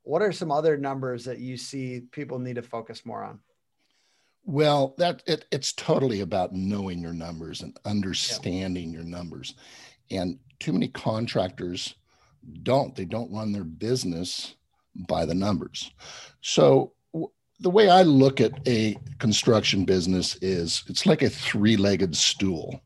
what 0.04 0.22
are 0.22 0.30
some 0.30 0.52
other 0.52 0.76
numbers 0.76 1.24
that 1.24 1.40
you 1.40 1.56
see 1.56 2.02
people 2.12 2.38
need 2.38 2.56
to 2.56 2.62
focus 2.62 3.04
more 3.04 3.24
on? 3.24 3.40
Well, 4.44 4.94
that 4.98 5.22
it, 5.26 5.46
it's 5.50 5.72
totally 5.72 6.20
about 6.20 6.52
knowing 6.52 7.00
your 7.00 7.14
numbers 7.14 7.62
and 7.62 7.76
understanding 7.84 8.90
yeah. 8.90 8.96
your 8.96 9.04
numbers. 9.04 9.54
And 10.10 10.38
too 10.60 10.72
many 10.72 10.88
contractors 10.88 11.94
don't. 12.62 12.94
They 12.94 13.06
don't 13.06 13.32
run 13.32 13.52
their 13.52 13.64
business 13.64 14.54
by 15.08 15.24
the 15.24 15.34
numbers. 15.34 15.90
So 16.42 16.92
w- 17.14 17.32
the 17.60 17.70
way 17.70 17.88
I 17.88 18.02
look 18.02 18.40
at 18.42 18.52
a 18.68 18.96
construction 19.18 19.86
business 19.86 20.36
is 20.42 20.84
it's 20.88 21.06
like 21.06 21.22
a 21.22 21.30
three-legged 21.30 22.14
stool. 22.14 22.82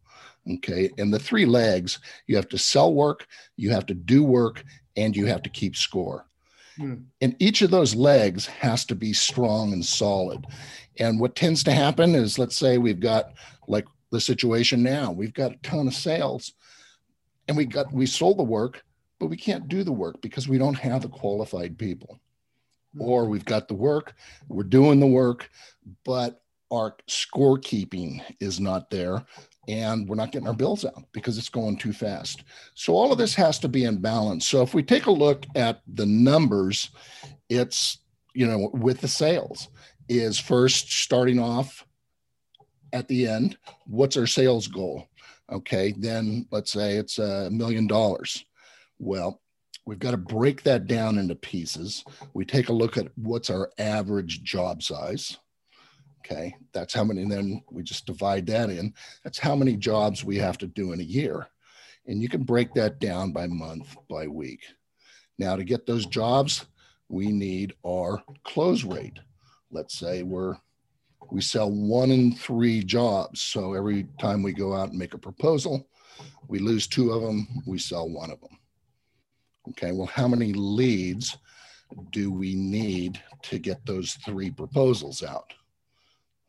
Okay. 0.49 0.91
And 0.97 1.13
the 1.13 1.19
three 1.19 1.45
legs 1.45 1.99
you 2.29 2.37
have 2.37 2.49
to 2.51 2.59
sell 2.59 2.95
work, 2.95 3.27
you 3.57 3.71
have 3.71 3.87
to 3.87 3.95
do 3.95 4.23
work, 4.23 4.65
and 4.97 5.15
you 5.17 5.27
have 5.27 5.43
to 5.43 5.51
keep 5.51 5.77
score. 5.77 6.28
And 6.79 7.37
each 7.39 7.63
of 7.63 7.71
those 7.71 7.95
legs 7.95 8.47
has 8.47 8.85
to 8.87 8.95
be 8.95 9.13
strong 9.13 9.73
and 9.73 9.85
solid. 9.85 10.47
And 10.99 11.21
what 11.21 11.37
tends 11.37 11.63
to 11.65 11.73
happen 11.73 12.15
is, 12.15 12.39
let's 12.39 12.57
say 12.57 12.79
we've 12.79 13.01
got 13.01 13.33
like 13.67 13.87
the 14.11 14.21
situation 14.21 14.83
now, 14.83 15.13
we've 15.13 15.35
got 15.35 15.53
a 15.53 15.59
ton 15.63 15.87
of 15.87 15.95
sales 15.95 16.53
and 17.47 17.57
we 17.57 17.65
got, 17.65 17.93
we 17.93 18.07
sold 18.07 18.39
the 18.39 18.45
work, 18.45 18.85
but 19.19 19.27
we 19.27 19.37
can't 19.37 19.69
do 19.69 19.83
the 19.83 19.93
work 19.93 20.21
because 20.21 20.49
we 20.49 20.59
don't 20.59 20.79
have 20.79 21.03
the 21.03 21.09
qualified 21.09 21.79
people. 21.79 22.19
Hmm. 22.95 23.03
Or 23.03 23.25
we've 23.27 23.45
got 23.45 23.69
the 23.69 23.75
work, 23.75 24.15
we're 24.49 24.65
doing 24.65 25.01
the 25.01 25.07
work, 25.07 25.51
but 26.05 26.43
our 26.71 26.97
scorekeeping 27.09 28.23
is 28.41 28.61
not 28.61 28.91
there 28.91 29.25
and 29.69 30.09
we're 30.09 30.17
not 30.17 30.33
getting 30.33 30.49
our 30.49 30.55
bills 30.55 30.85
out 30.85 31.05
because 31.13 31.37
it's 31.37 31.51
going 31.51 31.77
too 31.77 31.93
fast. 31.93 32.43
So 32.75 32.95
all 32.95 33.13
of 33.13 33.19
this 33.19 33.35
has 33.35 33.59
to 33.61 33.69
be 33.69 33.85
in 33.85 33.99
balance. 33.99 34.47
So 34.47 34.63
if 34.63 34.75
we 34.75 34.83
take 34.83 35.07
a 35.07 35.13
look 35.13 35.47
at 35.55 35.83
the 35.87 36.07
numbers, 36.07 36.91
it's 37.49 37.99
you 38.35 38.47
know 38.47 38.71
with 38.73 39.01
the 39.01 39.09
sales 39.09 39.69
is 40.09 40.39
first 40.39 40.91
starting 40.91 41.39
off 41.39 41.87
at 42.93 43.07
the 43.09 43.29
end. 43.29 43.59
What's 43.87 44.17
our 44.17 44.27
sales 44.27 44.67
goal? 44.67 45.07
Okay, 45.53 45.95
then 45.97 46.47
let's 46.51 46.73
say 46.73 46.97
it's 46.97 47.19
a 47.19 47.51
million 47.51 47.87
dollars. 47.87 48.45
Well, 48.99 49.41
we've 49.87 49.99
got 49.99 50.11
to 50.13 50.17
break 50.17 50.63
that 50.63 50.87
down 50.87 51.19
into 51.19 51.35
pieces. 51.35 52.05
We 52.33 52.45
take 52.45 52.69
a 52.69 52.75
look 52.75 52.97
at 52.97 53.09
what's 53.17 53.51
our 53.51 53.71
average 53.79 54.43
job 54.43 54.83
size 54.83 55.39
Okay, 56.19 56.55
that's 56.73 56.93
how 56.93 57.05
many, 57.05 57.25
then 57.25 57.63
we 57.71 57.83
just 57.83 58.07
divide 58.07 58.47
that 58.47 58.71
in. 58.71 58.93
That's 59.25 59.39
how 59.39 59.55
many 59.55 59.77
jobs 59.77 60.25
we 60.25 60.37
have 60.37 60.59
to 60.59 60.67
do 60.67 60.93
in 60.93 61.01
a 61.01 61.05
year. 61.05 61.49
And 62.07 62.23
you 62.23 62.29
can 62.29 62.43
break 62.43 62.75
that 62.75 62.99
down 62.99 63.33
by 63.33 63.47
month, 63.47 63.97
by 64.09 64.27
week. 64.27 64.63
Now, 65.39 65.57
to 65.57 65.65
get 65.65 65.87
those 65.87 66.07
jobs, 66.07 66.67
we 67.09 67.29
need 67.29 67.75
our 67.87 68.23
close 68.45 68.85
rate. 68.85 69.19
Let's 69.71 69.99
say 69.99 70.23
we're 70.23 70.57
we 71.31 71.41
sell 71.43 71.71
one 71.71 72.11
in 72.11 72.35
three 72.35 72.83
jobs. 72.83 73.43
So 73.43 73.75
every 73.75 74.07
time 74.19 74.43
we 74.43 74.53
go 74.53 74.75
out 74.75 74.91
and 74.91 74.99
make 74.99 75.15
a 75.15 75.19
proposal, 75.19 75.89
we 76.49 76.59
lose 76.59 76.87
two 76.87 77.11
of 77.11 77.23
them, 77.23 77.47
we 77.67 77.79
sell 77.79 78.09
one 78.09 78.31
of 78.31 78.41
them. 78.41 78.57
Okay, 79.71 79.93
well, 79.93 80.07
how 80.07 80.27
many 80.27 80.55
leads 80.55 81.37
do 82.13 82.33
we 82.33 82.55
need 82.55 83.21
to 83.43 83.59
get 83.59 83.85
those 83.85 84.15
three 84.25 84.51
proposals 84.51 85.23
out? 85.23 85.53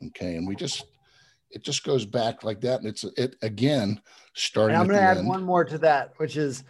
Okay. 0.08 0.36
And 0.36 0.48
we 0.48 0.56
just, 0.56 0.86
it 1.52 1.64
just 1.64 1.84
goes 1.84 2.06
back 2.06 2.44
like 2.44 2.62
that. 2.62 2.80
And 2.80 2.88
it's, 2.88 3.04
it 3.18 3.36
again, 3.42 4.02
starting. 4.34 4.76
And 4.76 4.82
I'm 4.82 4.88
going 4.88 5.00
to 5.00 5.06
add 5.06 5.18
end. 5.18 5.28
one 5.28 5.44
more 5.44 5.66
to 5.66 5.78
that, 5.80 6.14
which 6.18 6.38
is 6.38 6.64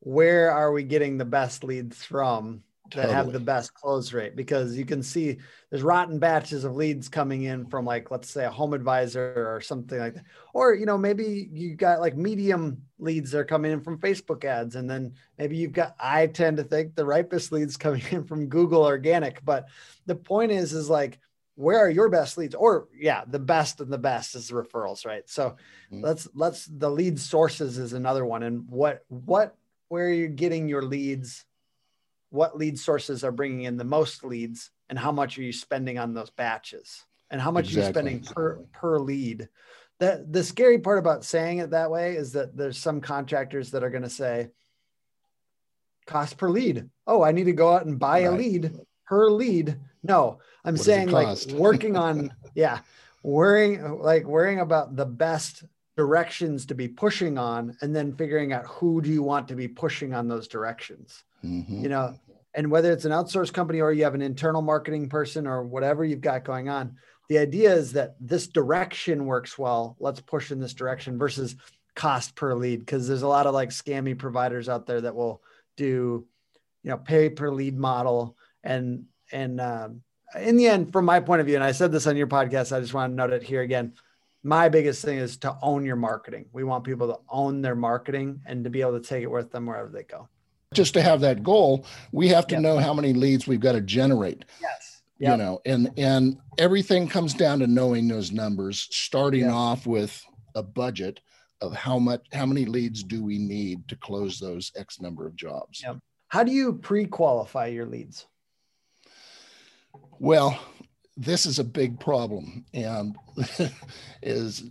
where 0.00 0.50
are 0.50 0.72
we 0.72 0.82
getting 0.82 1.16
the 1.16 1.24
best 1.24 1.64
leads 1.64 2.04
from 2.04 2.62
that 2.90 2.96
totally. 2.96 3.14
have 3.14 3.32
the 3.32 3.40
best 3.40 3.72
close 3.72 4.12
rate? 4.12 4.36
Because 4.36 4.76
you 4.76 4.84
can 4.84 5.02
see 5.02 5.38
there's 5.70 5.82
rotten 5.82 6.18
batches 6.18 6.64
of 6.64 6.76
leads 6.76 7.08
coming 7.08 7.44
in 7.44 7.66
from 7.66 7.86
like, 7.86 8.10
let's 8.10 8.28
say 8.28 8.44
a 8.44 8.50
HomeAdvisor 8.50 9.36
or 9.36 9.60
something 9.62 9.98
like 9.98 10.14
that. 10.14 10.24
Or, 10.52 10.74
you 10.74 10.84
know, 10.84 10.98
maybe 10.98 11.48
you 11.52 11.74
got 11.74 12.00
like 12.00 12.16
medium 12.16 12.82
leads 12.98 13.30
that 13.30 13.38
are 13.38 13.44
coming 13.44 13.72
in 13.72 13.80
from 13.80 13.98
Facebook 13.98 14.44
ads. 14.44 14.76
And 14.76 14.90
then 14.90 15.14
maybe 15.38 15.56
you've 15.56 15.72
got, 15.72 15.94
I 15.98 16.26
tend 16.26 16.58
to 16.58 16.64
think 16.64 16.94
the 16.94 17.06
ripest 17.06 17.50
leads 17.50 17.76
coming 17.76 18.02
in 18.10 18.24
from 18.24 18.48
Google 18.48 18.84
organic. 18.84 19.42
But 19.44 19.68
the 20.06 20.16
point 20.16 20.52
is, 20.52 20.74
is 20.74 20.90
like, 20.90 21.18
where 21.56 21.78
are 21.78 21.90
your 21.90 22.08
best 22.08 22.36
leads? 22.36 22.54
Or 22.54 22.88
yeah 22.94 23.24
the 23.26 23.38
best 23.38 23.80
and 23.80 23.92
the 23.92 23.98
best 23.98 24.34
is 24.34 24.48
the 24.48 24.54
referrals 24.54 25.06
right? 25.06 25.28
So 25.28 25.50
mm-hmm. 25.92 26.02
let's 26.02 26.28
let's 26.34 26.66
the 26.66 26.90
lead 26.90 27.18
sources 27.18 27.78
is 27.78 27.92
another 27.92 28.24
one. 28.24 28.42
And 28.42 28.68
what 28.68 29.04
what 29.08 29.56
where 29.88 30.06
are 30.06 30.12
you 30.12 30.28
getting 30.28 30.68
your 30.68 30.82
leads? 30.82 31.44
What 32.30 32.56
lead 32.56 32.78
sources 32.78 33.22
are 33.22 33.32
bringing 33.32 33.62
in 33.62 33.76
the 33.76 33.84
most 33.84 34.24
leads? 34.24 34.70
And 34.88 34.98
how 34.98 35.12
much 35.12 35.38
are 35.38 35.42
you 35.42 35.52
spending 35.52 35.98
on 35.98 36.14
those 36.14 36.30
batches? 36.30 37.04
And 37.30 37.40
how 37.40 37.50
much 37.50 37.66
exactly. 37.66 37.82
are 37.82 37.86
you 37.86 37.92
spending 37.92 38.34
per 38.34 38.56
per 38.72 38.98
lead? 38.98 39.48
That 40.00 40.32
the 40.32 40.42
scary 40.42 40.78
part 40.78 40.98
about 40.98 41.24
saying 41.24 41.58
it 41.58 41.70
that 41.70 41.90
way 41.90 42.16
is 42.16 42.32
that 42.32 42.56
there's 42.56 42.78
some 42.78 43.00
contractors 43.00 43.70
that 43.70 43.84
are 43.84 43.90
going 43.90 44.02
to 44.02 44.10
say 44.10 44.48
cost 46.06 46.36
per 46.36 46.50
lead. 46.50 46.90
Oh 47.06 47.22
i 47.22 47.32
need 47.32 47.44
to 47.44 47.52
go 47.52 47.72
out 47.72 47.86
and 47.86 47.98
buy 47.98 48.24
right. 48.24 48.32
a 48.34 48.36
lead 48.36 48.72
per 49.06 49.30
lead. 49.30 49.78
No 50.02 50.40
I'm 50.64 50.74
what 50.74 50.84
saying 50.84 51.10
like 51.10 51.38
working 51.52 51.96
on, 51.96 52.32
yeah, 52.54 52.80
worrying 53.22 53.98
like 53.98 54.24
worrying 54.24 54.60
about 54.60 54.96
the 54.96 55.06
best 55.06 55.64
directions 55.96 56.66
to 56.66 56.74
be 56.74 56.88
pushing 56.88 57.38
on 57.38 57.76
and 57.80 57.94
then 57.94 58.14
figuring 58.16 58.52
out 58.52 58.66
who 58.66 59.00
do 59.00 59.10
you 59.10 59.22
want 59.22 59.48
to 59.48 59.54
be 59.54 59.68
pushing 59.68 60.12
on 60.14 60.28
those 60.28 60.48
directions. 60.48 61.22
Mm-hmm. 61.44 61.82
You 61.82 61.88
know, 61.88 62.14
and 62.54 62.70
whether 62.70 62.92
it's 62.92 63.04
an 63.04 63.12
outsourced 63.12 63.52
company 63.52 63.80
or 63.80 63.92
you 63.92 64.04
have 64.04 64.14
an 64.14 64.22
internal 64.22 64.62
marketing 64.62 65.08
person 65.08 65.46
or 65.46 65.62
whatever 65.62 66.04
you've 66.04 66.20
got 66.20 66.44
going 66.44 66.68
on, 66.68 66.96
the 67.28 67.38
idea 67.38 67.72
is 67.72 67.92
that 67.92 68.16
this 68.20 68.48
direction 68.48 69.26
works 69.26 69.58
well. 69.58 69.96
Let's 69.98 70.20
push 70.20 70.50
in 70.50 70.60
this 70.60 70.74
direction 70.74 71.18
versus 71.18 71.56
cost 71.94 72.34
per 72.34 72.54
lead 72.54 72.80
because 72.80 73.08
there's 73.08 73.22
a 73.22 73.28
lot 73.28 73.46
of 73.46 73.54
like 73.54 73.70
scammy 73.70 74.18
providers 74.18 74.68
out 74.68 74.86
there 74.86 75.00
that 75.00 75.14
will 75.14 75.42
do, 75.76 76.26
you 76.82 76.90
know, 76.90 76.98
pay 76.98 77.28
per 77.28 77.50
lead 77.50 77.78
model 77.78 78.36
and 78.62 79.04
and 79.32 79.60
um, 79.60 80.02
in 80.38 80.56
the 80.56 80.66
end, 80.66 80.92
from 80.92 81.04
my 81.04 81.20
point 81.20 81.40
of 81.40 81.46
view, 81.46 81.54
and 81.54 81.64
I 81.64 81.72
said 81.72 81.92
this 81.92 82.06
on 82.06 82.16
your 82.16 82.26
podcast, 82.26 82.74
I 82.74 82.80
just 82.80 82.94
want 82.94 83.12
to 83.12 83.14
note 83.14 83.32
it 83.32 83.42
here 83.42 83.62
again. 83.62 83.92
My 84.42 84.68
biggest 84.68 85.04
thing 85.04 85.18
is 85.18 85.36
to 85.38 85.56
own 85.62 85.84
your 85.84 85.96
marketing. 85.96 86.46
We 86.52 86.64
want 86.64 86.84
people 86.84 87.08
to 87.08 87.18
own 87.30 87.62
their 87.62 87.74
marketing 87.74 88.42
and 88.46 88.64
to 88.64 88.70
be 88.70 88.82
able 88.82 89.00
to 89.00 89.06
take 89.06 89.22
it 89.22 89.30
with 89.30 89.50
them 89.50 89.66
wherever 89.66 89.88
they 89.88 90.02
go. 90.02 90.28
Just 90.74 90.94
to 90.94 91.02
have 91.02 91.20
that 91.20 91.42
goal, 91.42 91.86
we 92.12 92.28
have 92.28 92.46
to 92.48 92.56
yep. 92.56 92.62
know 92.62 92.78
how 92.78 92.92
many 92.92 93.12
leads 93.12 93.46
we've 93.46 93.60
got 93.60 93.72
to 93.72 93.80
generate. 93.80 94.44
Yes. 94.60 95.02
Yep. 95.18 95.30
You 95.30 95.44
know, 95.44 95.60
and 95.64 95.90
and 95.96 96.38
everything 96.58 97.08
comes 97.08 97.32
down 97.32 97.60
to 97.60 97.68
knowing 97.68 98.08
those 98.08 98.32
numbers, 98.32 98.88
starting 98.90 99.42
yep. 99.42 99.52
off 99.52 99.86
with 99.86 100.22
a 100.56 100.62
budget 100.62 101.20
of 101.60 101.72
how 101.72 101.98
much 101.98 102.26
how 102.32 102.44
many 102.44 102.64
leads 102.64 103.04
do 103.04 103.22
we 103.22 103.38
need 103.38 103.86
to 103.88 103.96
close 103.96 104.40
those 104.40 104.72
X 104.76 105.00
number 105.00 105.26
of 105.26 105.36
jobs. 105.36 105.84
How 106.28 106.42
do 106.42 106.50
you 106.50 106.72
pre-qualify 106.72 107.66
your 107.66 107.86
leads? 107.86 108.26
Well, 110.24 110.58
this 111.18 111.44
is 111.44 111.58
a 111.58 111.64
big 111.64 112.00
problem 112.00 112.64
and 112.72 113.14
is 114.22 114.70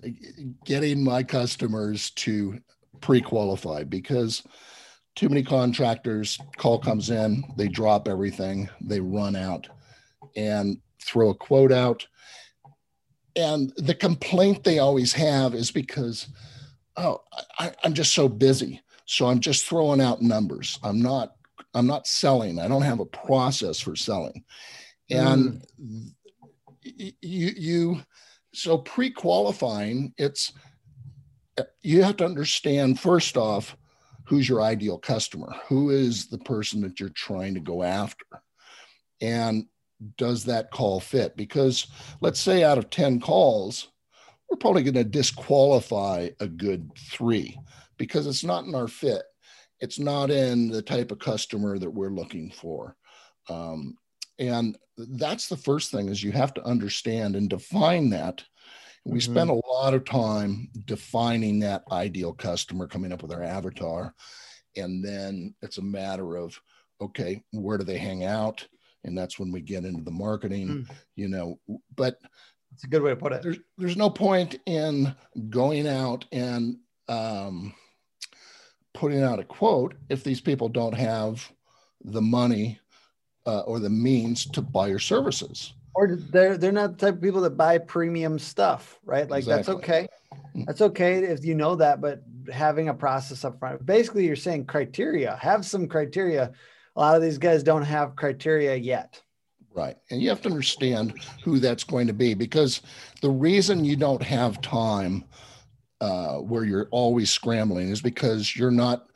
getting 0.66 1.04
my 1.04 1.22
customers 1.22 2.10
to 2.10 2.60
pre-qualify 3.02 3.84
because 3.84 4.42
too 5.16 5.30
many 5.30 5.44
contractors 5.44 6.40
call 6.58 6.80
comes 6.80 7.12
in 7.12 7.44
they 7.56 7.68
drop 7.68 8.08
everything 8.08 8.68
they 8.82 9.00
run 9.00 9.36
out 9.36 9.68
and 10.36 10.80
throw 11.00 11.30
a 11.30 11.36
quote 11.36 11.72
out. 11.72 12.08
And 13.36 13.72
the 13.78 13.94
complaint 13.94 14.64
they 14.64 14.80
always 14.80 15.14
have 15.14 15.54
is 15.54 15.70
because 15.70 16.30
oh 16.98 17.22
I, 17.60 17.74
i'm 17.84 17.94
just 17.94 18.16
so 18.16 18.28
busy. 18.28 18.82
So 19.06 19.28
i'm 19.28 19.40
just 19.40 19.68
throwing 19.68 20.02
out 20.02 20.20
numbers. 20.20 20.80
I'm 20.82 21.00
not 21.00 21.36
i'm 21.76 21.86
not 21.86 22.08
selling. 22.08 22.58
I 22.58 22.68
don't 22.68 22.82
have 22.82 23.02
a 23.02 23.06
process 23.06 23.80
for 23.80 23.96
selling 23.96 24.44
and 25.14 25.62
mm. 25.82 26.14
you 26.82 27.14
you 27.22 28.02
so 28.54 28.78
pre-qualifying 28.78 30.14
it's 30.18 30.54
you 31.82 32.04
have 32.04 32.18
to 32.18 32.26
understand 32.26 33.00
first 33.00 33.38
off 33.38 33.78
who's 34.26 34.48
your 34.48 34.62
ideal 34.62 34.98
customer? 34.98 35.54
Who 35.68 35.90
is 35.90 36.28
the 36.28 36.38
person 36.40 36.82
that 36.82 37.00
you're 37.00 37.10
trying 37.10 37.54
to 37.56 37.60
go 37.60 37.84
after? 37.84 38.26
And 39.22 39.66
does 40.18 40.46
that 40.46 40.72
call 40.72 41.00
fit? 41.00 41.36
Because 41.36 41.88
let's 42.22 42.40
say 42.40 42.64
out 42.64 42.78
of 42.78 42.90
10 42.90 43.20
calls 43.20 43.90
we're 44.50 44.58
probably 44.58 44.84
going 44.84 44.94
to 44.94 45.04
disqualify 45.04 46.30
a 46.40 46.48
good 46.48 46.92
three 46.96 47.58
because 47.98 48.28
it's 48.28 48.44
not 48.44 48.66
in 48.66 48.76
our 48.76 48.88
fit. 48.88 49.24
It's 49.80 49.98
not 49.98 50.30
in 50.30 50.70
the 50.70 50.82
type 50.82 51.12
of 51.12 51.20
customer 51.20 51.80
that 51.80 51.90
we're 51.90 52.12
looking 52.12 52.52
for. 52.52 52.96
Um, 53.50 53.98
and 54.40 54.78
that's 54.98 55.48
the 55.48 55.58
first 55.58 55.92
thing 55.92 56.10
is 56.10 56.24
you 56.24 56.32
have 56.32 56.54
to 56.54 56.64
understand 56.64 57.36
and 57.36 57.50
define 57.50 58.10
that 58.10 58.44
we 59.06 59.20
mm-hmm. 59.20 59.34
spend 59.34 59.50
a 59.50 59.68
lot 59.68 59.94
of 59.94 60.06
time 60.06 60.70
defining 60.86 61.60
that 61.60 61.84
ideal 61.92 62.34
customer 62.34 62.88
coming 62.88 63.12
up 63.12 63.22
with 63.22 63.32
our 63.32 63.44
avatar 63.44 64.14
and 64.76 65.04
then 65.04 65.54
it's 65.62 65.78
a 65.78 65.84
matter 65.84 66.36
of 66.36 66.60
okay 67.02 67.44
where 67.52 67.78
do 67.78 67.84
they 67.84 67.98
hang 67.98 68.24
out 68.24 68.66
and 69.04 69.18
that's 69.18 69.38
when 69.38 69.52
we 69.52 69.62
get 69.62 69.86
into 69.86 70.04
the 70.04 70.12
marketing 70.12 70.68
mm. 70.68 70.90
you 71.16 71.28
know 71.28 71.60
but 71.96 72.18
it's 72.72 72.84
a 72.84 72.88
good 72.88 73.02
way 73.02 73.12
to 73.12 73.16
put 73.16 73.34
it 73.34 73.44
there's, 73.44 73.60
there's 73.78 73.98
no 73.98 74.10
point 74.10 74.60
in 74.66 75.14
going 75.50 75.88
out 75.88 76.26
and 76.32 76.78
um, 77.10 77.74
putting 78.94 79.22
out 79.22 79.40
a 79.40 79.44
quote 79.44 79.96
if 80.10 80.24
these 80.24 80.42
people 80.42 80.70
don't 80.70 80.96
have 80.96 81.52
the 82.06 82.22
money 82.22 82.80
uh, 83.46 83.62
or 83.62 83.80
the 83.80 83.90
means 83.90 84.46
to 84.46 84.62
buy 84.62 84.88
your 84.88 85.00
services. 85.00 85.74
Or 85.96 86.16
they're 86.16 86.58
they're 86.58 86.72
not 86.72 86.98
the 86.98 87.06
type 87.06 87.16
of 87.16 87.22
people 87.22 87.42
that 87.42 87.52
buy 87.58 87.78
premium 87.78 88.40
stuff, 88.40 89.00
right? 89.06 89.30
Like 89.30 89.44
exactly. 89.44 89.56
that's 89.56 89.70
okay. 89.70 90.08
Hmm. 90.54 90.64
That's 90.66 90.82
okay 90.82 91.24
if 91.24 91.46
you 91.46 91.54
know 91.54 91.76
that, 91.76 92.02
but 92.02 92.24
having 92.52 92.90
a 92.90 92.94
process 92.94 93.46
up 93.46 93.60
front. 93.60 93.86
Basically, 93.86 94.26
you're 94.26 94.36
saying 94.36 94.66
criteria. 94.66 95.36
Have 95.36 95.66
some 95.66 95.88
criteria. 95.88 96.52
A 96.96 97.00
lot 97.00 97.16
of 97.16 97.22
these 97.22 97.38
guys 97.38 97.64
don't 97.64 97.84
have 97.84 98.16
criteria 98.16 98.76
yet. 98.76 99.22
Right. 99.74 99.98
And 100.12 100.22
you 100.22 100.30
have 100.30 100.42
to 100.44 100.50
understand 100.50 101.20
who 101.44 101.60
that's 101.60 101.84
going 101.84 102.06
to 102.08 102.14
be 102.14 102.36
because 102.36 102.82
the 103.22 103.32
reason 103.32 103.84
you 103.84 103.96
don't 103.96 104.22
have 104.22 104.62
time 104.62 105.26
uh, 106.00 106.38
where 106.38 106.64
you're 106.64 106.88
always 106.92 107.32
scrambling 107.32 107.90
is 107.90 108.02
because 108.02 108.56
you're 108.56 108.70
not 108.70 109.08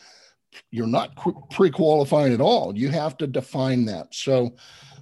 you're 0.71 0.87
not 0.87 1.15
pre-qualifying 1.51 2.33
at 2.33 2.41
all. 2.41 2.77
You 2.77 2.89
have 2.89 3.17
to 3.17 3.27
define 3.27 3.85
that. 3.85 4.13
So, 4.13 4.55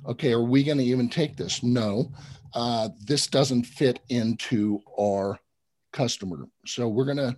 okay, 0.08 0.34
are 0.34 0.44
we 0.44 0.64
going 0.64 0.78
to 0.78 0.84
even 0.84 1.10
take 1.10 1.36
this? 1.36 1.64
No, 1.64 2.12
uh, 2.54 2.90
this 3.06 3.28
doesn't 3.28 3.64
fit 3.64 4.00
into 4.10 4.80
our 5.00 5.40
customer. 5.92 6.48
So 6.66 6.88
we're 6.88 7.06
going 7.06 7.18
to 7.18 7.38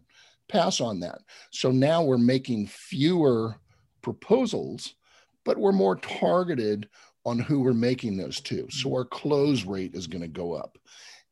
pass 0.50 0.82
on 0.82 1.00
that. 1.02 1.20
So 1.52 1.72
now 1.72 2.04
we're 2.04 2.18
making 2.18 2.68
fewer 2.68 3.56
proposals, 4.02 4.96
but 5.44 5.58
we're 5.58 5.72
more 5.72 5.96
targeted 5.98 6.88
on 7.26 7.40
who 7.40 7.60
we're 7.60 7.74
making 7.74 8.18
those 8.18 8.40
to. 8.42 8.68
So 8.70 8.94
our 8.94 9.06
close 9.06 9.66
rate 9.66 9.96
is 9.96 10.08
going 10.08 10.22
to 10.22 10.28
go 10.28 10.54
up. 10.54 10.78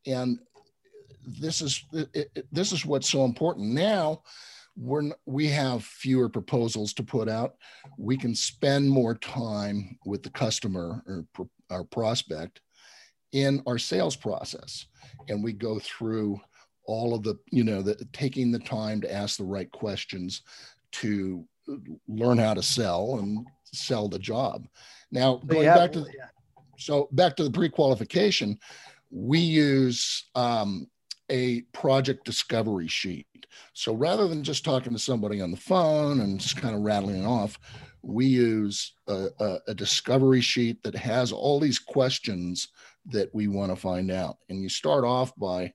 And 0.06 0.40
this 1.26 1.62
is 1.62 1.84
it, 1.94 2.10
it, 2.36 2.48
this 2.52 2.72
is 2.72 2.86
what's 2.86 3.10
so 3.10 3.26
important 3.26 3.70
now 3.72 4.22
we're 4.78 5.12
we 5.26 5.48
have 5.48 5.84
fewer 5.84 6.30
proposals 6.30 6.94
to 6.94 7.04
put 7.04 7.30
out. 7.30 7.56
We 7.98 8.18
can 8.18 8.36
spend 8.36 8.90
more 8.90 9.16
time 9.16 9.98
with 10.06 10.24
the 10.24 10.30
customer 10.30 11.04
or 11.08 11.26
our 11.70 11.84
prospect 11.84 12.62
in 13.32 13.62
our 13.68 13.78
sales 13.78 14.16
process. 14.16 14.86
And 15.30 15.44
we 15.44 15.54
go 15.54 15.80
through 15.80 16.40
all 16.86 17.14
of 17.14 17.24
the 17.24 17.36
you 17.52 17.64
know 17.64 17.82
the 17.82 17.96
taking 18.14 18.52
the 18.52 18.60
time 18.60 19.02
to 19.02 19.14
ask 19.14 19.38
the 19.38 19.44
right 19.44 19.72
questions 19.72 20.42
to 20.94 21.46
learn 22.08 22.38
how 22.38 22.54
to 22.54 22.62
sell 22.62 23.18
and 23.20 23.46
sell 23.72 24.08
the 24.08 24.20
job. 24.20 24.68
Now 25.12 25.38
going 25.38 25.64
yeah, 25.64 25.76
back 25.76 25.92
to 25.94 26.02
the, 26.02 26.12
yeah. 26.16 26.28
so 26.78 27.08
back 27.12 27.36
to 27.38 27.44
the 27.44 27.52
pre-qualification 27.52 28.60
we 29.12 29.40
use 29.40 30.26
um, 30.36 30.88
a 31.32 31.62
project 31.74 32.26
discovery 32.26 32.88
sheet 32.88 33.28
so 33.74 33.94
rather 33.94 34.28
than 34.28 34.44
just 34.44 34.66
talking 34.66 34.94
to 34.94 35.00
somebody 35.00 35.42
on 35.42 35.52
the 35.52 35.58
phone 35.58 36.22
and 36.22 36.40
just 36.40 36.58
kind 36.58 36.76
of 36.76 36.82
rattling 36.82 37.24
it 37.24 37.26
off 37.26 37.60
we 38.06 38.26
use 38.28 38.94
a, 39.08 39.28
a, 39.40 39.58
a 39.70 39.74
discovery 39.74 40.42
sheet 40.42 40.82
that 40.84 40.96
has 40.96 41.32
all 41.32 41.60
these 41.60 41.80
questions 41.80 42.70
that 43.08 43.34
we 43.34 43.48
want 43.48 43.72
to 43.72 43.76
find 43.76 44.12
out. 44.12 44.38
And 44.50 44.62
you 44.62 44.70
start 44.70 45.04
off 45.04 45.36
by 45.36 45.74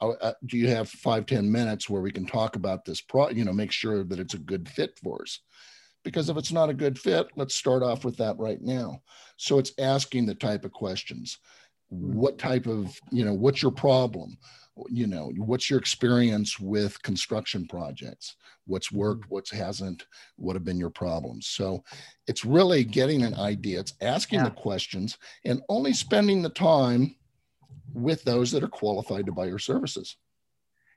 uh, 0.00 0.10
uh, 0.20 0.32
do 0.46 0.56
you 0.56 0.68
have 0.68 0.88
five 0.88 1.26
ten 1.26 1.50
minutes 1.50 1.88
where 1.88 2.02
we 2.02 2.10
can 2.10 2.26
talk 2.26 2.56
about 2.56 2.84
this 2.84 3.00
pro 3.00 3.30
you 3.30 3.44
know 3.44 3.52
make 3.52 3.72
sure 3.72 4.04
that 4.04 4.18
it's 4.18 4.34
a 4.34 4.38
good 4.38 4.68
fit 4.68 4.98
for 5.02 5.22
us? 5.22 5.40
Because 6.04 6.28
if 6.28 6.36
it's 6.36 6.52
not 6.52 6.70
a 6.70 6.74
good 6.74 6.98
fit 6.98 7.28
let's 7.36 7.54
start 7.54 7.82
off 7.82 8.04
with 8.04 8.16
that 8.16 8.38
right 8.38 8.60
now. 8.60 9.02
So 9.36 9.58
it's 9.58 9.72
asking 9.78 10.26
the 10.26 10.34
type 10.34 10.64
of 10.64 10.72
questions. 10.72 11.38
What 11.88 12.38
type 12.38 12.66
of 12.66 12.98
you 13.10 13.24
know 13.24 13.34
what's 13.34 13.62
your 13.62 13.72
problem 13.72 14.36
you 14.88 15.06
know 15.06 15.32
what's 15.38 15.70
your 15.70 15.78
experience 15.78 16.60
with 16.60 17.00
construction 17.02 17.66
projects 17.66 18.36
what's 18.66 18.92
worked 18.92 19.22
mm-hmm. 19.22 19.34
what 19.34 19.48
hasn't 19.48 20.06
what 20.36 20.54
have 20.54 20.64
been 20.64 20.78
your 20.78 20.90
problems 20.90 21.46
so 21.46 21.82
it's 22.26 22.44
really 22.44 22.84
getting 22.84 23.22
an 23.22 23.34
idea 23.34 23.80
it's 23.80 23.94
asking 24.02 24.38
yeah. 24.38 24.44
the 24.44 24.50
questions 24.50 25.16
and 25.44 25.62
only 25.68 25.92
spending 25.92 26.42
the 26.42 26.50
time 26.50 27.16
with 27.96 28.22
those 28.24 28.50
that 28.52 28.62
are 28.62 28.68
qualified 28.68 29.26
to 29.26 29.32
buy 29.32 29.46
your 29.46 29.58
services. 29.58 30.16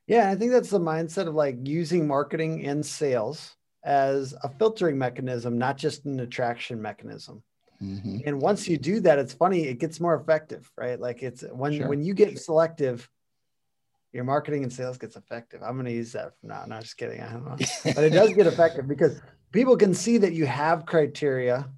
Yeah, 0.07 0.29
I 0.29 0.35
think 0.35 0.51
that's 0.51 0.69
the 0.69 0.79
mindset 0.79 1.27
of 1.27 1.35
like 1.35 1.57
using 1.63 2.07
marketing 2.07 2.65
and 2.65 2.85
sales 2.85 3.55
as 3.83 4.33
a 4.43 4.49
filtering 4.49 4.97
mechanism, 4.97 5.57
not 5.57 5.77
just 5.77 6.05
an 6.05 6.19
attraction 6.19 6.81
mechanism. 6.81 7.41
Mm-hmm. 7.81 8.17
And 8.25 8.41
once 8.41 8.67
you 8.67 8.77
do 8.77 8.99
that, 9.01 9.19
it's 9.19 9.33
funny, 9.33 9.67
it 9.67 9.79
gets 9.79 9.99
more 9.99 10.15
effective, 10.15 10.69
right? 10.75 10.99
Like 10.99 11.23
it's 11.23 11.43
when 11.43 11.77
sure. 11.77 11.87
when 11.87 12.01
you 12.01 12.13
get 12.13 12.37
selective, 12.37 13.09
your 14.11 14.23
marketing 14.23 14.63
and 14.63 14.73
sales 14.73 14.97
gets 14.97 15.15
effective. 15.15 15.61
I'm 15.63 15.73
going 15.73 15.85
to 15.85 15.91
use 15.91 16.11
that 16.13 16.37
from 16.39 16.49
now. 16.49 16.65
No, 16.67 16.79
just 16.79 16.97
kidding. 16.97 17.21
I 17.21 17.31
don't 17.31 17.45
know, 17.45 17.57
but 17.83 18.03
it 18.03 18.11
does 18.11 18.33
get 18.33 18.47
effective 18.47 18.87
because 18.87 19.21
people 19.51 19.77
can 19.77 19.93
see 19.93 20.17
that 20.17 20.33
you 20.33 20.45
have 20.45 20.85
criteria 20.85 21.69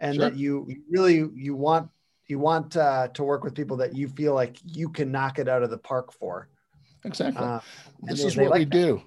and 0.00 0.16
sure. 0.16 0.24
that 0.28 0.36
you 0.36 0.68
really 0.90 1.28
you 1.34 1.54
want 1.54 1.90
you 2.26 2.38
want 2.38 2.76
uh, 2.76 3.08
to 3.08 3.24
work 3.24 3.42
with 3.42 3.54
people 3.54 3.78
that 3.78 3.96
you 3.96 4.08
feel 4.08 4.34
like 4.34 4.58
you 4.64 4.88
can 4.90 5.10
knock 5.10 5.38
it 5.38 5.48
out 5.48 5.62
of 5.62 5.70
the 5.70 5.78
park 5.78 6.12
for. 6.12 6.48
Exactly. 7.04 7.42
Uh, 7.42 7.60
this 8.02 8.22
is 8.22 8.36
what 8.36 8.50
like 8.50 8.58
we 8.58 8.64
that. 8.64 8.70
do. 8.70 9.02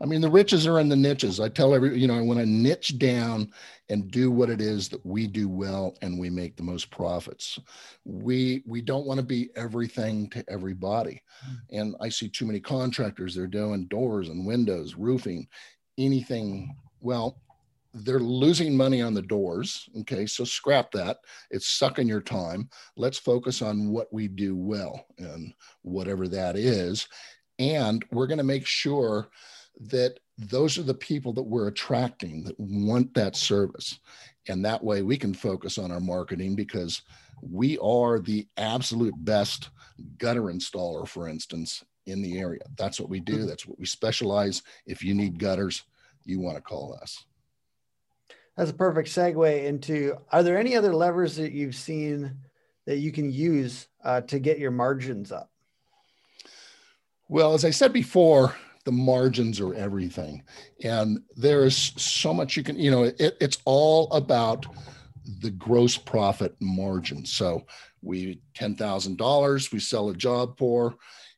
I 0.00 0.06
mean, 0.06 0.20
the 0.20 0.30
riches 0.30 0.66
are 0.66 0.78
in 0.78 0.88
the 0.88 0.96
niches. 0.96 1.40
I 1.40 1.48
tell 1.48 1.74
every, 1.74 1.98
you 1.98 2.06
know, 2.06 2.16
I 2.16 2.20
want 2.20 2.40
to 2.40 2.46
niche 2.46 2.98
down 2.98 3.50
and 3.88 4.10
do 4.10 4.30
what 4.30 4.50
it 4.50 4.60
is 4.60 4.88
that 4.90 5.04
we 5.06 5.26
do 5.26 5.48
well 5.48 5.96
and 6.02 6.18
we 6.18 6.28
make 6.28 6.56
the 6.56 6.62
most 6.62 6.90
profits. 6.90 7.58
We 8.04 8.62
we 8.66 8.82
don't 8.82 9.06
want 9.06 9.18
to 9.20 9.26
be 9.26 9.50
everything 9.56 10.28
to 10.30 10.44
everybody. 10.48 11.22
Mm. 11.48 11.80
And 11.80 11.96
I 12.00 12.08
see 12.08 12.28
too 12.28 12.46
many 12.46 12.60
contractors, 12.60 13.34
they're 13.34 13.46
doing 13.46 13.86
doors 13.86 14.28
and 14.28 14.46
windows, 14.46 14.94
roofing, 14.96 15.46
anything. 15.98 16.76
Well, 17.00 17.38
they're 18.04 18.20
losing 18.20 18.76
money 18.76 19.00
on 19.00 19.14
the 19.14 19.22
doors. 19.22 19.88
Okay, 20.00 20.26
so 20.26 20.44
scrap 20.44 20.90
that. 20.92 21.18
It's 21.50 21.66
sucking 21.66 22.08
your 22.08 22.20
time. 22.20 22.68
Let's 22.96 23.18
focus 23.18 23.62
on 23.62 23.88
what 23.88 24.12
we 24.12 24.28
do 24.28 24.54
well 24.54 25.06
and 25.18 25.54
whatever 25.82 26.28
that 26.28 26.56
is. 26.56 27.08
And 27.58 28.04
we're 28.12 28.26
going 28.26 28.38
to 28.38 28.44
make 28.44 28.66
sure 28.66 29.28
that 29.80 30.18
those 30.38 30.78
are 30.78 30.82
the 30.82 30.94
people 30.94 31.32
that 31.32 31.42
we're 31.42 31.68
attracting 31.68 32.44
that 32.44 32.58
want 32.58 33.12
that 33.14 33.36
service. 33.36 34.00
And 34.48 34.64
that 34.64 34.82
way 34.82 35.02
we 35.02 35.16
can 35.16 35.34
focus 35.34 35.78
on 35.78 35.90
our 35.90 36.00
marketing 36.00 36.54
because 36.54 37.02
we 37.40 37.78
are 37.78 38.18
the 38.18 38.46
absolute 38.56 39.14
best 39.24 39.70
gutter 40.18 40.42
installer, 40.42 41.06
for 41.06 41.28
instance, 41.28 41.84
in 42.06 42.22
the 42.22 42.38
area. 42.38 42.62
That's 42.76 43.00
what 43.00 43.08
we 43.08 43.20
do. 43.20 43.38
Mm-hmm. 43.38 43.46
That's 43.46 43.66
what 43.66 43.78
we 43.78 43.86
specialize. 43.86 44.62
If 44.86 45.02
you 45.02 45.14
need 45.14 45.38
gutters, 45.38 45.84
you 46.24 46.40
want 46.40 46.56
to 46.56 46.62
call 46.62 46.98
us 47.00 47.24
that's 48.56 48.70
a 48.70 48.74
perfect 48.74 49.08
segue 49.08 49.64
into 49.64 50.16
are 50.30 50.42
there 50.42 50.58
any 50.58 50.76
other 50.76 50.94
levers 50.94 51.36
that 51.36 51.52
you've 51.52 51.74
seen 51.74 52.34
that 52.86 52.98
you 52.98 53.12
can 53.12 53.30
use 53.30 53.88
uh, 54.04 54.20
to 54.22 54.38
get 54.38 54.58
your 54.58 54.70
margins 54.70 55.30
up 55.30 55.50
well 57.28 57.54
as 57.54 57.64
i 57.64 57.70
said 57.70 57.92
before 57.92 58.54
the 58.86 58.92
margins 58.92 59.60
are 59.60 59.74
everything 59.74 60.42
and 60.82 61.18
there's 61.36 61.92
so 62.00 62.32
much 62.32 62.56
you 62.56 62.62
can 62.62 62.78
you 62.78 62.90
know 62.90 63.02
it, 63.02 63.36
it's 63.40 63.58
all 63.66 64.10
about 64.12 64.64
the 65.40 65.50
gross 65.50 65.98
profit 65.98 66.56
margin 66.60 67.26
so 67.26 67.62
we 68.00 68.40
$10000 68.58 69.72
we 69.72 69.78
sell 69.78 70.08
a 70.08 70.14
job 70.14 70.56
for 70.56 70.94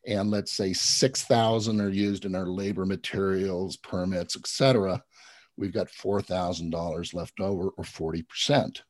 and 0.06 0.30
let's 0.30 0.52
say 0.52 0.72
6000 0.72 1.80
are 1.80 1.88
used 1.88 2.24
in 2.24 2.36
our 2.36 2.46
labor 2.46 2.86
materials 2.86 3.76
permits 3.78 4.36
etc 4.36 5.02
we've 5.58 5.72
got 5.72 5.88
$4,000 5.88 7.14
left 7.14 7.40
over 7.40 7.68
or 7.70 7.84
40%. 7.84 8.80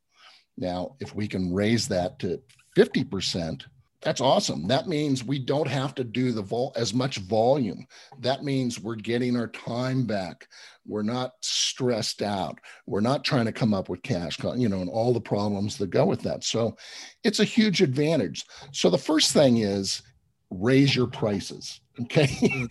Now, 0.56 0.96
if 1.00 1.14
we 1.14 1.26
can 1.26 1.52
raise 1.52 1.88
that 1.88 2.18
to 2.20 2.40
50%, 2.76 3.62
that's 4.00 4.20
awesome. 4.20 4.68
That 4.68 4.86
means 4.86 5.24
we 5.24 5.38
don't 5.38 5.68
have 5.68 5.94
to 5.96 6.04
do 6.04 6.32
the 6.32 6.42
vol 6.42 6.72
as 6.76 6.94
much 6.94 7.18
volume. 7.18 7.86
That 8.20 8.44
means 8.44 8.80
we're 8.80 8.94
getting 8.94 9.36
our 9.36 9.48
time 9.48 10.06
back. 10.06 10.48
We're 10.86 11.02
not 11.02 11.32
stressed 11.40 12.22
out. 12.22 12.58
We're 12.86 13.00
not 13.00 13.24
trying 13.24 13.46
to 13.46 13.52
come 13.52 13.74
up 13.74 13.88
with 13.88 14.02
cash, 14.02 14.38
you 14.56 14.68
know, 14.68 14.80
and 14.80 14.90
all 14.90 15.12
the 15.12 15.20
problems 15.20 15.76
that 15.78 15.90
go 15.90 16.06
with 16.06 16.22
that. 16.22 16.44
So 16.44 16.76
it's 17.24 17.40
a 17.40 17.44
huge 17.44 17.82
advantage. 17.82 18.44
So 18.72 18.88
the 18.88 18.98
first 18.98 19.32
thing 19.32 19.58
is 19.58 20.02
raise 20.50 20.94
your 20.94 21.08
prices. 21.08 21.80
Okay. 22.02 22.66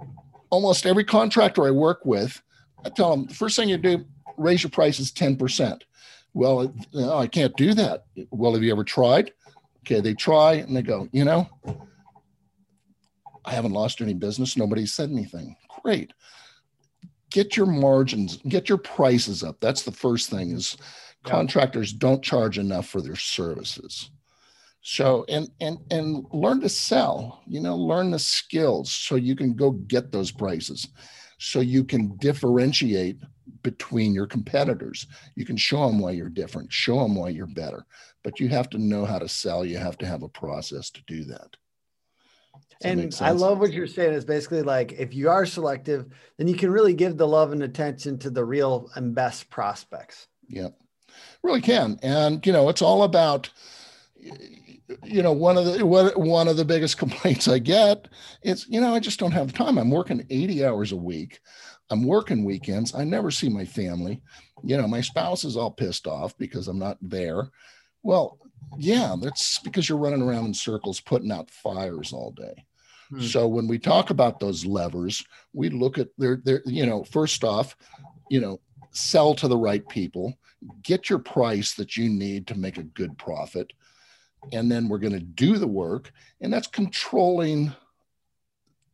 Almost 0.50 0.86
every 0.86 1.04
contractor 1.04 1.64
I 1.66 1.70
work 1.70 2.04
with 2.04 2.42
I 2.84 2.88
tell 2.88 3.10
them 3.10 3.26
the 3.26 3.34
first 3.34 3.56
thing 3.56 3.68
you 3.68 3.78
do, 3.78 4.04
raise 4.36 4.62
your 4.62 4.70
prices 4.70 5.12
10%. 5.12 5.82
Well, 6.32 6.72
no, 6.94 7.16
I 7.16 7.26
can't 7.26 7.56
do 7.56 7.74
that. 7.74 8.04
Well, 8.30 8.54
have 8.54 8.62
you 8.62 8.72
ever 8.72 8.84
tried? 8.84 9.32
Okay, 9.80 10.00
they 10.00 10.14
try 10.14 10.54
and 10.54 10.76
they 10.76 10.82
go, 10.82 11.08
you 11.12 11.24
know, 11.24 11.48
I 13.44 13.52
haven't 13.52 13.72
lost 13.72 14.00
any 14.00 14.14
business. 14.14 14.56
Nobody 14.56 14.86
said 14.86 15.10
anything. 15.10 15.56
Great. 15.82 16.12
Get 17.30 17.56
your 17.56 17.66
margins, 17.66 18.38
get 18.48 18.68
your 18.68 18.78
prices 18.78 19.42
up. 19.42 19.56
That's 19.60 19.82
the 19.82 19.92
first 19.92 20.30
thing 20.30 20.50
is 20.50 20.76
yeah. 21.24 21.32
contractors 21.32 21.92
don't 21.92 22.22
charge 22.22 22.58
enough 22.58 22.88
for 22.88 23.00
their 23.00 23.16
services. 23.16 24.10
So 24.82 25.24
and 25.28 25.50
and 25.60 25.78
and 25.90 26.26
learn 26.32 26.60
to 26.62 26.68
sell, 26.68 27.42
you 27.46 27.60
know, 27.60 27.76
learn 27.76 28.10
the 28.10 28.18
skills 28.18 28.90
so 28.90 29.14
you 29.16 29.36
can 29.36 29.54
go 29.54 29.70
get 29.70 30.10
those 30.10 30.30
prices 30.30 30.88
so 31.40 31.60
you 31.60 31.82
can 31.82 32.16
differentiate 32.18 33.18
between 33.62 34.14
your 34.14 34.26
competitors. 34.26 35.06
You 35.34 35.44
can 35.44 35.56
show 35.56 35.86
them 35.86 35.98
why 35.98 36.12
you're 36.12 36.28
different, 36.28 36.72
show 36.72 37.00
them 37.00 37.14
why 37.14 37.28
you're 37.30 37.46
better, 37.46 37.86
but 38.22 38.40
you 38.40 38.48
have 38.48 38.70
to 38.70 38.78
know 38.78 39.04
how 39.04 39.18
to 39.18 39.28
sell. 39.28 39.64
You 39.64 39.78
have 39.78 39.98
to 39.98 40.06
have 40.06 40.22
a 40.22 40.28
process 40.28 40.90
to 40.90 41.02
do 41.06 41.24
that. 41.24 41.56
and 42.82 43.14
I 43.20 43.30
love 43.30 43.58
what 43.58 43.72
you're 43.72 43.86
saying 43.86 44.14
is 44.14 44.24
basically 44.24 44.62
like 44.62 44.92
if 44.92 45.14
you 45.14 45.28
are 45.28 45.46
selective, 45.46 46.06
then 46.36 46.48
you 46.48 46.54
can 46.54 46.70
really 46.70 46.94
give 46.94 47.16
the 47.16 47.28
love 47.28 47.52
and 47.52 47.62
attention 47.62 48.18
to 48.20 48.30
the 48.30 48.44
real 48.44 48.90
and 48.94 49.14
best 49.14 49.50
prospects. 49.50 50.28
Yeah, 50.48 50.68
really 51.42 51.60
can. 51.60 51.98
And 52.02 52.44
you 52.46 52.52
know, 52.52 52.68
it's 52.68 52.82
all 52.82 53.02
about 53.02 53.50
you 55.04 55.22
know 55.22 55.32
one 55.32 55.56
of 55.56 55.64
the 55.64 55.84
one 55.84 56.48
of 56.48 56.56
the 56.56 56.64
biggest 56.64 56.98
complaints 57.04 57.48
I 57.48 57.58
get 57.58 58.08
is 58.42 58.66
you 58.68 58.80
know 58.80 58.94
I 58.94 59.00
just 59.00 59.20
don't 59.20 59.32
have 59.32 59.52
time. 59.52 59.78
I'm 59.78 59.90
working 59.90 60.26
80 60.30 60.64
hours 60.64 60.92
a 60.92 60.96
week. 60.96 61.40
I'm 61.90 62.04
working 62.04 62.44
weekends. 62.44 62.94
I 62.94 63.04
never 63.04 63.30
see 63.30 63.48
my 63.48 63.64
family. 63.64 64.22
You 64.62 64.76
know, 64.76 64.86
my 64.86 65.00
spouse 65.00 65.44
is 65.44 65.56
all 65.56 65.70
pissed 65.70 66.06
off 66.06 66.36
because 66.38 66.68
I'm 66.68 66.78
not 66.78 66.98
there. 67.02 67.50
Well, 68.02 68.38
yeah, 68.78 69.16
that's 69.20 69.58
because 69.58 69.88
you're 69.88 69.98
running 69.98 70.22
around 70.22 70.46
in 70.46 70.54
circles 70.54 71.00
putting 71.00 71.32
out 71.32 71.50
fires 71.50 72.12
all 72.12 72.30
day. 72.30 72.64
Hmm. 73.10 73.20
So 73.20 73.48
when 73.48 73.66
we 73.66 73.78
talk 73.78 74.10
about 74.10 74.38
those 74.38 74.64
levers, 74.64 75.24
we 75.52 75.68
look 75.68 75.98
at 75.98 76.08
their, 76.16 76.40
their, 76.44 76.62
you 76.64 76.86
know, 76.86 77.04
first 77.04 77.42
off, 77.42 77.76
you 78.30 78.40
know, 78.40 78.60
sell 78.92 79.34
to 79.34 79.48
the 79.48 79.56
right 79.56 79.86
people, 79.88 80.34
get 80.82 81.10
your 81.10 81.18
price 81.18 81.74
that 81.74 81.96
you 81.96 82.08
need 82.08 82.46
to 82.46 82.58
make 82.58 82.78
a 82.78 82.84
good 82.84 83.18
profit. 83.18 83.72
And 84.52 84.70
then 84.70 84.88
we're 84.88 84.98
going 84.98 85.12
to 85.12 85.20
do 85.20 85.58
the 85.58 85.66
work. 85.66 86.12
And 86.40 86.52
that's 86.52 86.68
controlling 86.68 87.72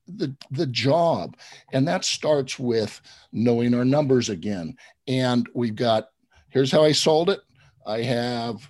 the, 0.07 0.35
the 0.51 0.67
job. 0.67 1.37
And 1.73 1.87
that 1.89 2.05
starts 2.05 2.59
with 2.59 3.01
knowing 3.33 3.75
our 3.75 3.85
numbers 3.85 4.29
again. 4.29 4.77
And 5.09 5.49
we've 5.55 5.77
got, 5.77 6.09
here's 6.49 6.73
how 6.73 6.85
I 6.85 6.93
sold 6.93 7.31
it. 7.31 7.41
I 7.87 8.03
have, 8.03 8.69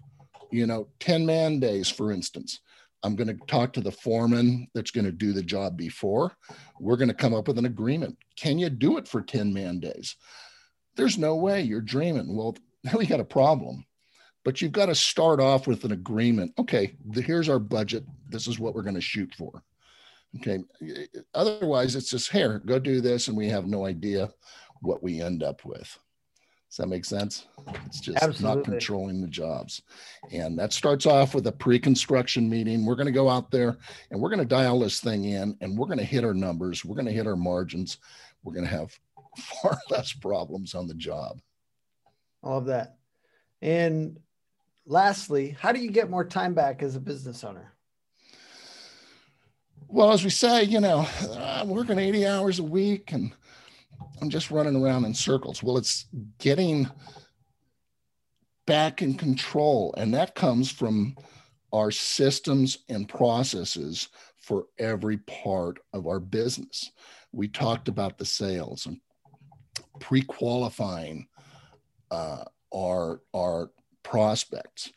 you 0.51 0.67
know, 0.67 0.89
10 1.01 1.27
man 1.27 1.61
days, 1.61 1.89
for 1.89 2.13
instance. 2.13 2.61
I'm 3.03 3.15
going 3.15 3.29
to 3.29 3.47
talk 3.47 3.73
to 3.75 3.81
the 3.81 3.93
foreman 3.93 4.67
that's 4.75 4.91
going 4.91 5.05
to 5.05 5.13
do 5.13 5.33
the 5.33 5.43
job 5.43 5.77
before. 5.77 6.37
We're 6.81 6.97
going 6.97 7.09
to 7.09 7.15
come 7.15 7.35
up 7.35 7.47
with 7.47 7.59
an 7.59 7.67
agreement. 7.67 8.19
Can 8.37 8.59
you 8.59 8.69
do 8.69 8.99
it 8.99 9.07
for 9.07 9.23
10 9.23 9.53
man 9.53 9.79
days? 9.79 10.17
There's 10.97 11.19
no 11.19 11.37
way 11.37 11.63
you're 11.63 11.81
dreaming. 11.81 12.35
Well, 12.35 12.57
now 12.85 12.95
we 12.99 13.07
got 13.07 13.21
a 13.21 13.25
problem, 13.25 13.85
but 14.45 14.61
you've 14.61 14.73
got 14.73 14.87
to 14.87 14.95
start 14.95 15.41
off 15.41 15.67
with 15.67 15.85
an 15.85 15.93
agreement. 15.93 16.53
Okay, 16.59 16.97
here's 17.15 17.49
our 17.49 17.59
budget. 17.59 18.05
This 18.29 18.47
is 18.49 18.59
what 18.59 18.75
we're 18.75 18.83
going 18.83 18.95
to 18.95 19.01
shoot 19.01 19.33
for. 19.35 19.63
Okay. 20.37 20.59
Otherwise, 21.35 21.97
it's 21.97 22.11
just 22.11 22.31
here, 22.31 22.61
go 22.67 22.79
do 22.79 23.01
this, 23.01 23.29
and 23.29 23.37
we 23.37 23.49
have 23.49 23.67
no 23.67 23.87
idea 23.87 24.31
what 24.83 25.03
we 25.03 25.21
end 25.21 25.43
up 25.43 25.65
with. 25.65 25.99
Does 26.69 26.79
that 26.79 26.89
make 26.89 27.05
sense? 27.05 27.47
It's 27.87 28.01
just 28.01 28.23
Absolutely. 28.23 28.57
not 28.57 28.65
controlling 28.65 29.21
the 29.23 29.29
jobs. 29.29 29.83
And 30.33 30.59
that 30.59 30.73
starts 30.73 31.07
off 31.07 31.35
with 31.35 31.47
a 31.47 31.53
pre 31.53 31.79
construction 31.79 32.51
meeting. 32.51 32.85
We're 32.85 32.97
going 32.97 33.07
to 33.07 33.13
go 33.13 33.31
out 33.31 33.51
there 33.51 33.79
and 34.11 34.21
we're 34.21 34.29
going 34.29 34.41
to 34.41 34.45
dial 34.45 34.81
this 34.81 35.01
thing 35.01 35.25
in 35.25 35.57
and 35.61 35.79
we're 35.79 35.87
going 35.87 36.01
to 36.01 36.05
hit 36.05 36.25
our 36.25 36.35
numbers. 36.35 36.85
We're 36.85 36.97
going 36.97 37.07
to 37.07 37.13
hit 37.13 37.27
our 37.27 37.37
margins. 37.37 37.99
We're 38.43 38.53
going 38.53 38.67
to 38.67 38.71
have 38.71 38.99
far 39.63 39.79
less 39.91 40.13
problems 40.13 40.75
on 40.75 40.87
the 40.87 40.95
job. 40.95 41.41
I 42.43 42.49
love 42.51 42.67
that. 42.67 42.97
And 43.63 44.19
lastly, 44.85 45.57
how 45.59 45.73
do 45.73 45.81
you 45.81 45.91
get 45.91 46.11
more 46.11 46.25
time 46.25 46.53
back 46.53 46.83
as 46.83 46.97
a 46.97 47.01
business 47.01 47.43
owner? 47.45 47.73
Well, 49.89 50.13
as 50.13 50.25
we 50.25 50.31
say, 50.31 50.65
you 50.65 50.81
know, 50.81 51.09
I'm 51.39 51.69
working 51.69 51.99
80 51.99 52.27
hours 52.27 52.59
a 52.59 52.65
week 52.65 53.13
and 53.13 53.33
I'm 54.21 54.31
just 54.31 54.51
running 54.51 54.77
around 54.77 55.05
in 55.05 55.15
circles. 55.15 55.63
Well, 55.63 55.79
it's 55.79 56.07
getting 56.39 56.91
back 58.67 59.01
in 59.01 59.15
control. 59.15 59.95
And 59.97 60.13
that 60.15 60.35
comes 60.35 60.71
from 60.71 61.17
our 61.73 61.93
systems 61.93 62.79
and 62.89 63.09
processes 63.09 64.09
for 64.37 64.67
every 64.79 65.19
part 65.19 65.79
of 65.93 66.07
our 66.07 66.21
business. 66.21 66.91
We 67.33 67.47
talked 67.49 67.89
about 67.89 68.19
the 68.19 68.25
sales 68.25 68.87
and 68.87 69.01
pre 70.01 70.23
qualifying 70.23 71.29
uh, 72.11 72.45
our, 72.75 73.21
our 73.35 73.71
prospects. 74.03 74.91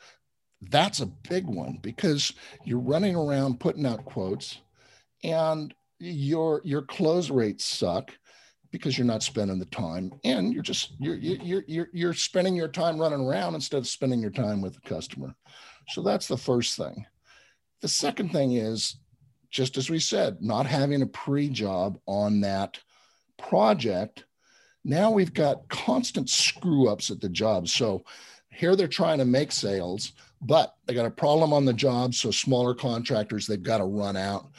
That's 0.61 0.99
a 0.99 1.05
big 1.05 1.45
one 1.45 1.77
because 1.81 2.33
you're 2.63 2.79
running 2.79 3.15
around 3.15 3.59
putting 3.59 3.85
out 3.85 4.05
quotes 4.05 4.59
and 5.23 5.73
your 5.99 6.61
your 6.63 6.81
close 6.81 7.29
rates 7.29 7.65
suck 7.65 8.11
because 8.71 8.97
you're 8.97 9.07
not 9.07 9.23
spending 9.23 9.59
the 9.59 9.65
time 9.65 10.11
and 10.23 10.53
you're 10.53 10.63
just 10.63 10.93
you're 10.99 11.15
you're 11.15 11.63
you're 11.67 11.89
you're 11.91 12.13
spending 12.13 12.55
your 12.55 12.67
time 12.67 12.99
running 12.99 13.21
around 13.21 13.55
instead 13.55 13.77
of 13.77 13.87
spending 13.87 14.21
your 14.21 14.31
time 14.31 14.61
with 14.61 14.73
the 14.73 14.89
customer. 14.89 15.35
So 15.89 16.01
that's 16.01 16.27
the 16.27 16.37
first 16.37 16.77
thing. 16.77 17.05
The 17.81 17.87
second 17.87 18.31
thing 18.31 18.53
is 18.53 18.97
just 19.49 19.77
as 19.77 19.89
we 19.89 19.99
said 19.99 20.37
not 20.41 20.65
having 20.65 21.01
a 21.01 21.07
pre-job 21.07 21.99
on 22.05 22.41
that 22.41 22.79
project 23.37 24.25
now 24.85 25.11
we've 25.11 25.33
got 25.33 25.67
constant 25.67 26.29
screw 26.29 26.87
ups 26.87 27.11
at 27.11 27.19
the 27.19 27.29
job. 27.29 27.67
So 27.67 28.03
here 28.49 28.75
they're 28.75 28.87
trying 28.87 29.17
to 29.17 29.25
make 29.25 29.51
sales 29.51 30.13
but 30.41 30.75
they 30.85 30.93
got 30.93 31.05
a 31.05 31.11
problem 31.11 31.51
on 31.51 31.65
the 31.65 31.73
job 31.73 32.13
so 32.13 32.31
smaller 32.31 32.73
contractors 32.73 33.45
they've 33.45 33.61
got 33.61 33.79
to 33.79 33.85
run 33.85 34.15
out 34.15 34.49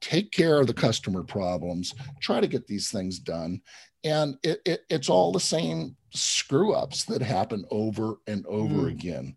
take 0.00 0.30
care 0.30 0.60
of 0.60 0.66
the 0.66 0.74
customer 0.74 1.22
problems, 1.22 1.94
try 2.20 2.40
to 2.40 2.46
get 2.46 2.66
these 2.66 2.90
things 2.90 3.18
done. 3.18 3.60
And 4.04 4.36
it, 4.42 4.60
it, 4.64 4.80
it's 4.88 5.08
all 5.08 5.32
the 5.32 5.40
same 5.40 5.96
screw 6.10 6.72
ups 6.72 7.04
that 7.04 7.22
happen 7.22 7.64
over 7.70 8.16
and 8.26 8.46
over 8.46 8.84
mm. 8.84 8.90
again. 8.90 9.36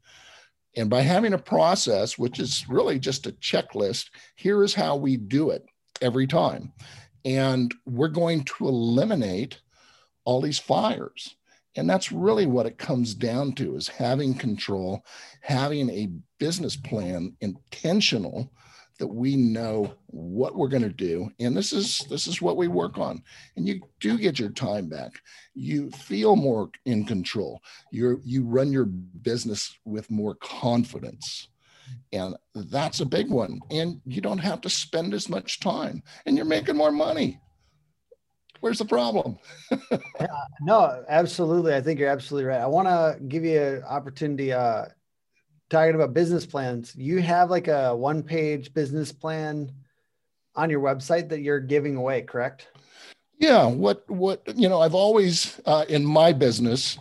And 0.78 0.90
by 0.90 1.02
having 1.02 1.34
a 1.34 1.38
process, 1.38 2.18
which 2.18 2.40
is 2.40 2.66
really 2.70 3.00
just 3.00 3.28
a 3.28 3.32
checklist, 3.34 4.10
here 4.36 4.64
is 4.64 4.74
how 4.74 4.96
we 4.96 5.18
do 5.18 5.50
it 5.50 5.66
every 6.02 6.28
time. 6.28 6.72
And 7.26 7.74
we're 7.86 8.08
going 8.08 8.44
to 8.46 8.68
eliminate 8.68 9.60
all 10.24 10.42
these 10.42 10.60
fires. 10.60 11.36
And 11.76 11.90
that's 11.90 12.12
really 12.12 12.46
what 12.46 12.66
it 12.66 12.78
comes 12.78 13.14
down 13.14 13.54
to 13.54 13.76
is 13.76 13.88
having 13.88 14.34
control, 14.34 15.06
having 15.42 15.90
a 15.90 16.12
business 16.38 16.76
plan 16.76 17.36
intentional 17.42 18.52
that 19.02 19.08
we 19.08 19.36
know 19.36 19.92
what 20.06 20.56
we're 20.56 20.68
going 20.68 20.84
to 20.84 20.90
do 20.90 21.28
and 21.40 21.58
this 21.58 21.74
is 21.74 22.06
this 22.08 22.28
is 22.28 22.40
what 22.40 22.56
we 22.56 22.68
work 22.68 23.00
on. 23.00 23.24
And 23.56 23.68
you 23.68 23.82
do 24.00 24.16
get 24.16 24.38
your 24.38 24.52
time 24.52 24.90
back. 24.90 25.20
You 25.56 25.90
feel 25.90 26.36
more 26.36 26.70
in 26.86 27.06
control. 27.06 27.62
You 27.92 28.22
you 28.24 28.44
run 28.44 28.72
your 28.72 28.86
business 28.86 29.76
with 29.86 30.12
more 30.12 30.36
confidence. 30.36 31.48
And 32.14 32.36
that's 32.54 33.00
a 33.00 33.06
big 33.06 33.32
one. 33.32 33.60
And 33.72 34.02
you 34.06 34.22
don't 34.22 34.38
have 34.38 34.62
to 34.62 34.70
spend 34.70 35.16
as 35.16 35.28
much 35.30 35.60
time. 35.60 36.04
And 36.28 36.38
you're 36.38 36.46
making 36.46 36.78
more 36.78 36.92
money. 36.92 37.42
Where's 38.60 38.78
the 38.78 38.86
problem? 38.86 39.40
No 40.62 41.04
absolutely. 41.10 41.74
I 41.74 41.82
think 41.82 42.00
you're 42.00 42.12
absolutely 42.12 42.48
right. 42.48 42.62
I 42.62 42.68
want 42.68 42.88
to 42.88 43.18
give 43.28 43.44
you 43.44 43.60
an 43.60 43.84
opportunity 43.84 44.54
uh, 44.54 44.86
talking 45.72 45.96
about 45.96 46.14
business 46.14 46.46
plans, 46.46 46.94
you 46.96 47.22
have 47.22 47.50
like 47.50 47.70
a 47.70 47.96
one 47.96 48.22
page 48.22 48.74
business 48.74 49.12
plan 49.12 49.72
on 50.54 50.70
your 50.70 50.82
website 50.82 51.30
that 51.30 51.40
you're 51.40 51.62
giving 51.62 51.96
away, 51.96 52.22
correct? 52.22 52.68
Yeah. 53.40 53.66
What, 53.66 54.08
what, 54.10 54.44
you 54.56 54.68
know, 54.68 54.82
I've 54.82 54.94
always, 54.94 55.62
uh, 55.66 55.86
in 55.88 56.06
my 56.06 56.34
business, 56.34 57.00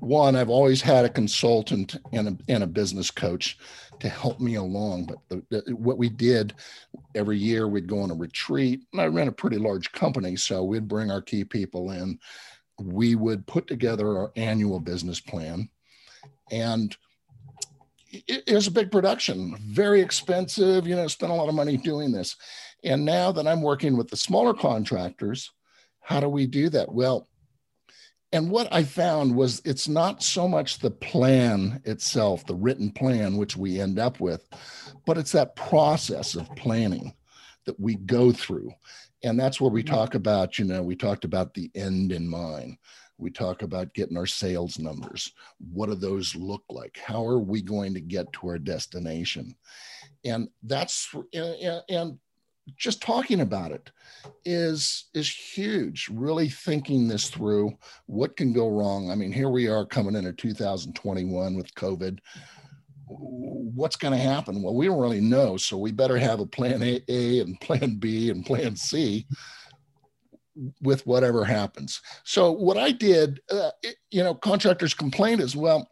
one, 0.00 0.34
I've 0.34 0.50
always 0.50 0.82
had 0.82 1.04
a 1.04 1.08
consultant 1.08 1.96
and 2.12 2.28
a, 2.28 2.52
and 2.52 2.64
a 2.64 2.66
business 2.66 3.10
coach 3.10 3.56
to 4.00 4.08
help 4.08 4.40
me 4.40 4.56
along. 4.56 5.06
But 5.06 5.18
the, 5.28 5.62
the, 5.62 5.76
what 5.76 5.96
we 5.96 6.08
did 6.08 6.54
every 7.14 7.38
year, 7.38 7.68
we'd 7.68 7.88
go 7.88 8.00
on 8.00 8.10
a 8.10 8.14
retreat, 8.14 8.80
and 8.92 9.00
I 9.00 9.06
ran 9.06 9.28
a 9.28 9.32
pretty 9.32 9.58
large 9.58 9.90
company. 9.92 10.34
So 10.34 10.64
we'd 10.64 10.88
bring 10.88 11.10
our 11.10 11.22
key 11.22 11.44
people 11.44 11.92
in. 11.92 12.18
We 12.80 13.14
would 13.14 13.46
put 13.46 13.68
together 13.68 14.18
our 14.18 14.32
annual 14.34 14.80
business 14.80 15.20
plan. 15.20 15.68
And 16.50 16.96
it, 18.10 18.44
it 18.46 18.54
was 18.54 18.66
a 18.66 18.72
big 18.72 18.90
production, 18.90 19.56
very 19.60 20.00
expensive, 20.00 20.86
you 20.86 20.96
know, 20.96 21.06
spent 21.08 21.32
a 21.32 21.34
lot 21.34 21.48
of 21.48 21.54
money 21.54 21.76
doing 21.76 22.12
this. 22.12 22.36
And 22.84 23.04
now 23.04 23.32
that 23.32 23.46
I'm 23.46 23.62
working 23.62 23.96
with 23.96 24.08
the 24.08 24.16
smaller 24.16 24.54
contractors, 24.54 25.50
how 26.00 26.20
do 26.20 26.28
we 26.28 26.46
do 26.46 26.68
that? 26.70 26.92
Well, 26.92 27.28
and 28.32 28.50
what 28.50 28.68
I 28.70 28.84
found 28.84 29.34
was 29.34 29.62
it's 29.64 29.88
not 29.88 30.22
so 30.22 30.46
much 30.46 30.78
the 30.78 30.90
plan 30.90 31.80
itself, 31.84 32.46
the 32.46 32.54
written 32.54 32.90
plan, 32.90 33.36
which 33.36 33.56
we 33.56 33.80
end 33.80 33.98
up 33.98 34.20
with, 34.20 34.46
but 35.06 35.16
it's 35.16 35.32
that 35.32 35.56
process 35.56 36.34
of 36.34 36.54
planning 36.54 37.14
that 37.64 37.80
we 37.80 37.94
go 37.94 38.30
through. 38.30 38.72
And 39.24 39.40
that's 39.40 39.60
where 39.60 39.70
we 39.70 39.82
talk 39.82 40.14
about, 40.14 40.58
you 40.58 40.64
know, 40.64 40.82
we 40.82 40.94
talked 40.94 41.24
about 41.24 41.54
the 41.54 41.70
end 41.74 42.12
in 42.12 42.28
mind. 42.28 42.76
We 43.18 43.30
talk 43.30 43.62
about 43.62 43.94
getting 43.94 44.16
our 44.16 44.26
sales 44.26 44.78
numbers. 44.78 45.32
What 45.72 45.88
do 45.88 45.94
those 45.94 46.34
look 46.34 46.62
like? 46.70 46.98
How 47.04 47.24
are 47.26 47.40
we 47.40 47.62
going 47.62 47.94
to 47.94 48.00
get 48.00 48.32
to 48.34 48.48
our 48.48 48.58
destination? 48.58 49.54
And 50.24 50.48
that's 50.62 51.12
and 51.32 52.18
just 52.76 53.00
talking 53.00 53.40
about 53.40 53.72
it 53.72 53.90
is 54.44 55.06
is 55.14 55.30
huge 55.30 56.08
really 56.12 56.50
thinking 56.50 57.08
this 57.08 57.30
through 57.30 57.72
what 58.04 58.36
can 58.36 58.52
go 58.52 58.68
wrong 58.68 59.10
i 59.10 59.14
mean 59.14 59.32
here 59.32 59.48
we 59.48 59.68
are 59.68 59.86
coming 59.86 60.14
into 60.14 60.34
2021 60.34 61.54
with 61.54 61.74
covid 61.74 62.18
what's 63.08 63.96
going 63.96 64.12
to 64.12 64.18
happen? 64.18 64.62
Well, 64.62 64.74
we 64.74 64.86
don't 64.86 65.00
really 65.00 65.20
know. 65.20 65.56
So 65.56 65.76
we 65.76 65.92
better 65.92 66.18
have 66.18 66.40
a 66.40 66.46
plan 66.46 66.82
A, 66.82 67.02
A 67.08 67.40
and 67.40 67.60
plan 67.60 67.96
B 67.96 68.30
and 68.30 68.44
plan 68.44 68.76
C 68.76 69.26
with 70.82 71.06
whatever 71.06 71.44
happens. 71.44 72.00
So 72.24 72.50
what 72.52 72.76
I 72.76 72.90
did, 72.90 73.40
uh, 73.50 73.70
it, 73.82 73.96
you 74.10 74.22
know, 74.22 74.34
contractors 74.34 74.94
complain 74.94 75.40
as 75.40 75.54
well. 75.54 75.88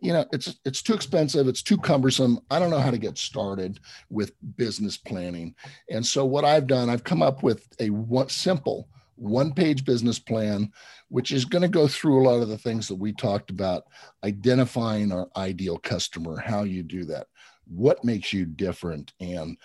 You 0.00 0.12
know, 0.12 0.26
it's 0.32 0.58
it's 0.64 0.82
too 0.82 0.94
expensive. 0.94 1.48
It's 1.48 1.62
too 1.62 1.78
cumbersome. 1.78 2.40
I 2.50 2.58
don't 2.58 2.70
know 2.70 2.80
how 2.80 2.90
to 2.90 2.98
get 2.98 3.16
started 3.16 3.80
with 4.10 4.32
business 4.56 4.98
planning. 4.98 5.54
And 5.88 6.04
so 6.04 6.26
what 6.26 6.44
I've 6.44 6.66
done, 6.66 6.90
I've 6.90 7.04
come 7.04 7.22
up 7.22 7.42
with 7.42 7.66
a 7.80 7.88
one, 7.90 8.28
simple 8.28 8.88
one-page 9.16 9.84
business 9.84 10.18
plan, 10.18 10.70
which 11.08 11.32
is 11.32 11.44
going 11.44 11.62
to 11.62 11.68
go 11.68 11.86
through 11.86 12.20
a 12.20 12.26
lot 12.28 12.42
of 12.42 12.48
the 12.48 12.58
things 12.58 12.88
that 12.88 12.96
we 12.96 13.12
talked 13.12 13.50
about, 13.50 13.84
identifying 14.24 15.12
our 15.12 15.28
ideal 15.36 15.78
customer, 15.78 16.36
how 16.38 16.64
you 16.64 16.82
do 16.82 17.04
that, 17.04 17.28
what 17.66 18.04
makes 18.04 18.32
you 18.32 18.44
different 18.44 19.12
and 19.20 19.56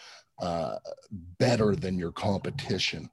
uh, 0.41 0.75
better 1.39 1.75
than 1.75 1.97
your 1.97 2.11
competition 2.11 3.09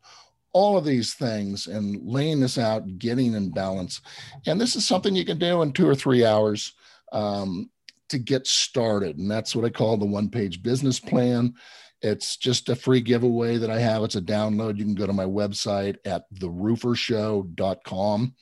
all 0.56 0.78
of 0.78 0.86
these 0.86 1.12
things 1.12 1.66
and 1.66 2.00
laying 2.02 2.40
this 2.40 2.56
out, 2.56 2.98
getting 2.98 3.34
in 3.34 3.50
balance. 3.50 4.00
And 4.46 4.58
this 4.58 4.74
is 4.74 4.88
something 4.88 5.14
you 5.14 5.26
can 5.26 5.38
do 5.38 5.60
in 5.60 5.70
two 5.70 5.86
or 5.86 5.94
three 5.94 6.24
hours 6.24 6.72
um, 7.12 7.68
to 8.08 8.18
get 8.18 8.46
started. 8.46 9.18
And 9.18 9.30
that's 9.30 9.54
what 9.54 9.66
I 9.66 9.68
call 9.68 9.98
the 9.98 10.06
one 10.06 10.30
page 10.30 10.62
business 10.62 10.98
plan. 10.98 11.52
It's 12.00 12.38
just 12.38 12.70
a 12.70 12.74
free 12.74 13.02
giveaway 13.02 13.58
that 13.58 13.68
I 13.68 13.78
have. 13.80 14.02
It's 14.02 14.16
a 14.16 14.22
download. 14.22 14.78
You 14.78 14.84
can 14.84 14.94
go 14.94 15.06
to 15.06 15.12
my 15.12 15.26
website 15.26 15.98
at 16.06 16.24
theroofershow.com, 16.36 18.34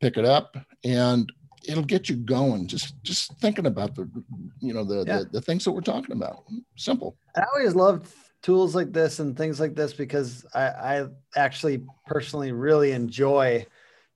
pick 0.00 0.16
it 0.16 0.24
up, 0.24 0.56
and 0.82 1.32
it'll 1.64 1.84
get 1.84 2.08
you 2.08 2.16
going. 2.16 2.66
Just 2.66 3.00
just 3.04 3.38
thinking 3.38 3.66
about 3.66 3.94
the, 3.94 4.10
you 4.58 4.74
know, 4.74 4.82
the, 4.82 5.04
yeah. 5.06 5.18
the, 5.18 5.24
the 5.26 5.40
things 5.40 5.62
that 5.62 5.70
we're 5.70 5.80
talking 5.80 6.16
about. 6.16 6.42
Simple. 6.76 7.16
I 7.36 7.44
always 7.54 7.76
loved 7.76 8.12
tools 8.42 8.74
like 8.74 8.92
this 8.92 9.18
and 9.18 9.36
things 9.36 9.60
like 9.60 9.74
this 9.74 9.92
because 9.92 10.46
I, 10.54 10.62
I 10.62 11.06
actually 11.36 11.84
personally 12.06 12.52
really 12.52 12.92
enjoy 12.92 13.66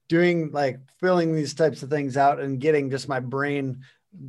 doing 0.09 0.51
like 0.53 0.79
filling 1.01 1.35
these 1.35 1.55
types 1.55 1.83
of 1.83 1.91
things 1.91 2.17
out 2.17 2.41
and 2.41 2.61
getting 2.61 2.91
just 2.91 3.09
my 3.09 3.21
brain 3.21 3.83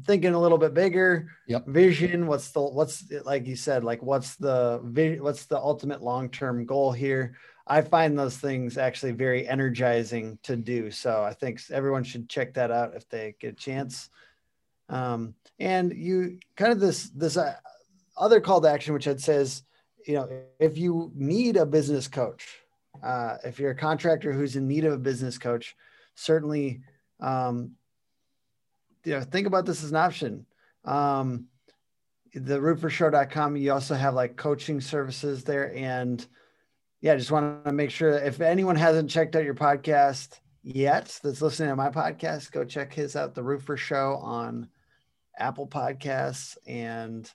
thinking 0.05 0.33
a 0.33 0.39
little 0.39 0.57
bit 0.57 0.73
bigger. 0.73 1.29
Yep. 1.47 1.67
vision 1.67 2.27
what's 2.27 2.51
the 2.51 2.61
what's 2.61 3.03
like 3.23 3.45
you 3.45 3.55
said 3.55 3.83
like 3.83 4.01
what's 4.01 4.35
the 4.35 4.79
what's 5.21 5.45
the 5.45 5.57
ultimate 5.57 6.01
long-term 6.01 6.65
goal 6.65 6.91
here? 6.91 7.37
I 7.67 7.81
find 7.81 8.17
those 8.17 8.37
things 8.37 8.77
actually 8.77 9.13
very 9.13 9.47
energizing 9.47 10.37
to 10.43 10.55
do. 10.55 10.91
So 10.91 11.23
i 11.23 11.33
think 11.33 11.61
everyone 11.71 12.03
should 12.03 12.29
check 12.29 12.53
that 12.55 12.71
out 12.71 12.95
if 12.95 13.07
they 13.09 13.35
get 13.39 13.53
a 13.53 13.55
chance. 13.55 14.09
Um, 14.87 15.33
and 15.59 15.93
you 15.93 16.39
kind 16.55 16.71
of 16.71 16.79
this 16.79 17.09
this 17.09 17.37
uh, 17.37 17.55
other 18.17 18.39
call 18.39 18.61
to 18.61 18.69
action 18.69 18.93
which 18.93 19.07
i'd 19.07 19.19
says 19.19 19.63
you 20.05 20.15
know, 20.15 20.29
if 20.59 20.77
you 20.77 21.11
need 21.15 21.57
a 21.57 21.65
business 21.65 22.07
coach, 22.07 22.59
uh, 23.03 23.37
if 23.43 23.59
you're 23.59 23.71
a 23.71 23.75
contractor 23.75 24.31
who's 24.31 24.55
in 24.55 24.67
need 24.67 24.85
of 24.85 24.93
a 24.93 24.97
business 24.97 25.37
coach, 25.37 25.75
certainly, 26.15 26.81
um, 27.19 27.71
you 29.03 29.13
know, 29.13 29.21
think 29.21 29.47
about 29.47 29.65
this 29.65 29.83
as 29.83 29.91
an 29.91 29.97
option. 29.97 30.45
Um, 30.85 31.47
the 32.33 32.59
roofershow.com, 32.59 33.55
you 33.55 33.71
also 33.71 33.95
have 33.95 34.13
like 34.13 34.35
coaching 34.35 34.81
services 34.81 35.43
there. 35.43 35.75
And 35.75 36.25
yeah, 37.01 37.15
just 37.15 37.31
want 37.31 37.65
to 37.65 37.71
make 37.71 37.91
sure 37.91 38.11
if 38.11 38.41
anyone 38.41 38.75
hasn't 38.75 39.09
checked 39.09 39.35
out 39.35 39.43
your 39.43 39.55
podcast 39.55 40.39
yet 40.63 41.19
that's 41.23 41.41
listening 41.41 41.69
to 41.69 41.75
my 41.75 41.89
podcast, 41.89 42.51
go 42.51 42.63
check 42.63 42.93
his 42.93 43.15
out, 43.15 43.35
The 43.35 43.43
Roofer 43.43 43.77
Show 43.77 44.15
on 44.21 44.67
Apple 45.37 45.67
Podcasts 45.67 46.57
and 46.67 47.31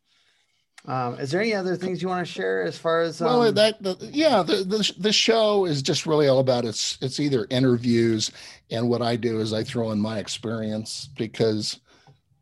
um, 0.86 1.18
is 1.18 1.30
there 1.30 1.40
any 1.40 1.54
other 1.54 1.76
things 1.76 2.00
you 2.00 2.08
want 2.08 2.26
to 2.26 2.32
share 2.32 2.62
as 2.62 2.78
far 2.78 3.02
as? 3.02 3.20
Um... 3.20 3.26
Well, 3.26 3.52
that 3.52 3.82
the, 3.82 3.96
yeah, 4.12 4.42
the, 4.42 4.56
the 4.56 4.92
the 4.98 5.12
show 5.12 5.66
is 5.66 5.82
just 5.82 6.06
really 6.06 6.28
all 6.28 6.38
about 6.38 6.64
it's 6.64 6.96
it's 7.02 7.20
either 7.20 7.46
interviews, 7.50 8.30
and 8.70 8.88
what 8.88 9.02
I 9.02 9.16
do 9.16 9.40
is 9.40 9.52
I 9.52 9.62
throw 9.62 9.90
in 9.90 10.00
my 10.00 10.18
experience 10.18 11.08
because 11.16 11.80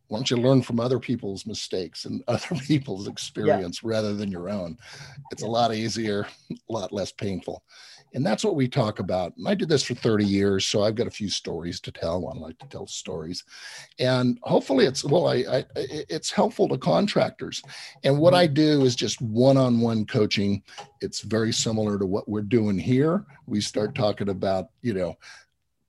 why 0.07 0.17
don't 0.17 0.31
you 0.31 0.37
learn 0.37 0.61
from 0.61 0.79
other 0.79 0.99
people's 0.99 1.45
mistakes 1.45 2.05
and 2.05 2.23
other 2.27 2.55
people's 2.65 3.07
experience 3.07 3.81
yeah. 3.83 3.89
rather 3.89 4.15
than 4.15 4.31
your 4.31 4.49
own? 4.49 4.77
It's 5.31 5.41
yeah. 5.41 5.49
a 5.49 5.51
lot 5.51 5.73
easier, 5.73 6.25
a 6.51 6.73
lot 6.73 6.93
less 6.93 7.11
painful. 7.11 7.63
And 8.13 8.25
that's 8.25 8.43
what 8.43 8.55
we 8.55 8.67
talk 8.67 8.99
about. 8.99 9.35
And 9.37 9.47
I 9.47 9.55
did 9.55 9.69
this 9.69 9.83
for 9.83 9.93
30 9.93 10.25
years, 10.25 10.65
so 10.65 10.83
I've 10.83 10.95
got 10.95 11.07
a 11.07 11.11
few 11.11 11.29
stories 11.29 11.79
to 11.81 11.91
tell. 11.91 12.27
I 12.27 12.37
like 12.37 12.57
to 12.59 12.67
tell 12.67 12.87
stories, 12.87 13.43
and 13.99 14.39
hopefully, 14.43 14.85
it's 14.85 15.03
well, 15.03 15.27
I, 15.27 15.35
I 15.35 15.65
it's 15.75 16.31
helpful 16.31 16.67
to 16.69 16.77
contractors. 16.77 17.61
And 18.03 18.17
what 18.17 18.33
I 18.33 18.45
mm-hmm. 18.45 18.53
do 18.55 18.85
is 18.85 18.95
just 18.95 19.21
one-on-one 19.21 20.05
coaching. 20.05 20.63
It's 21.01 21.21
very 21.21 21.51
similar 21.51 21.99
to 21.99 22.05
what 22.05 22.27
we're 22.27 22.41
doing 22.41 22.77
here. 22.77 23.25
We 23.45 23.61
start 23.61 23.95
talking 23.95 24.29
about, 24.29 24.69
you 24.81 24.93
know, 24.93 25.15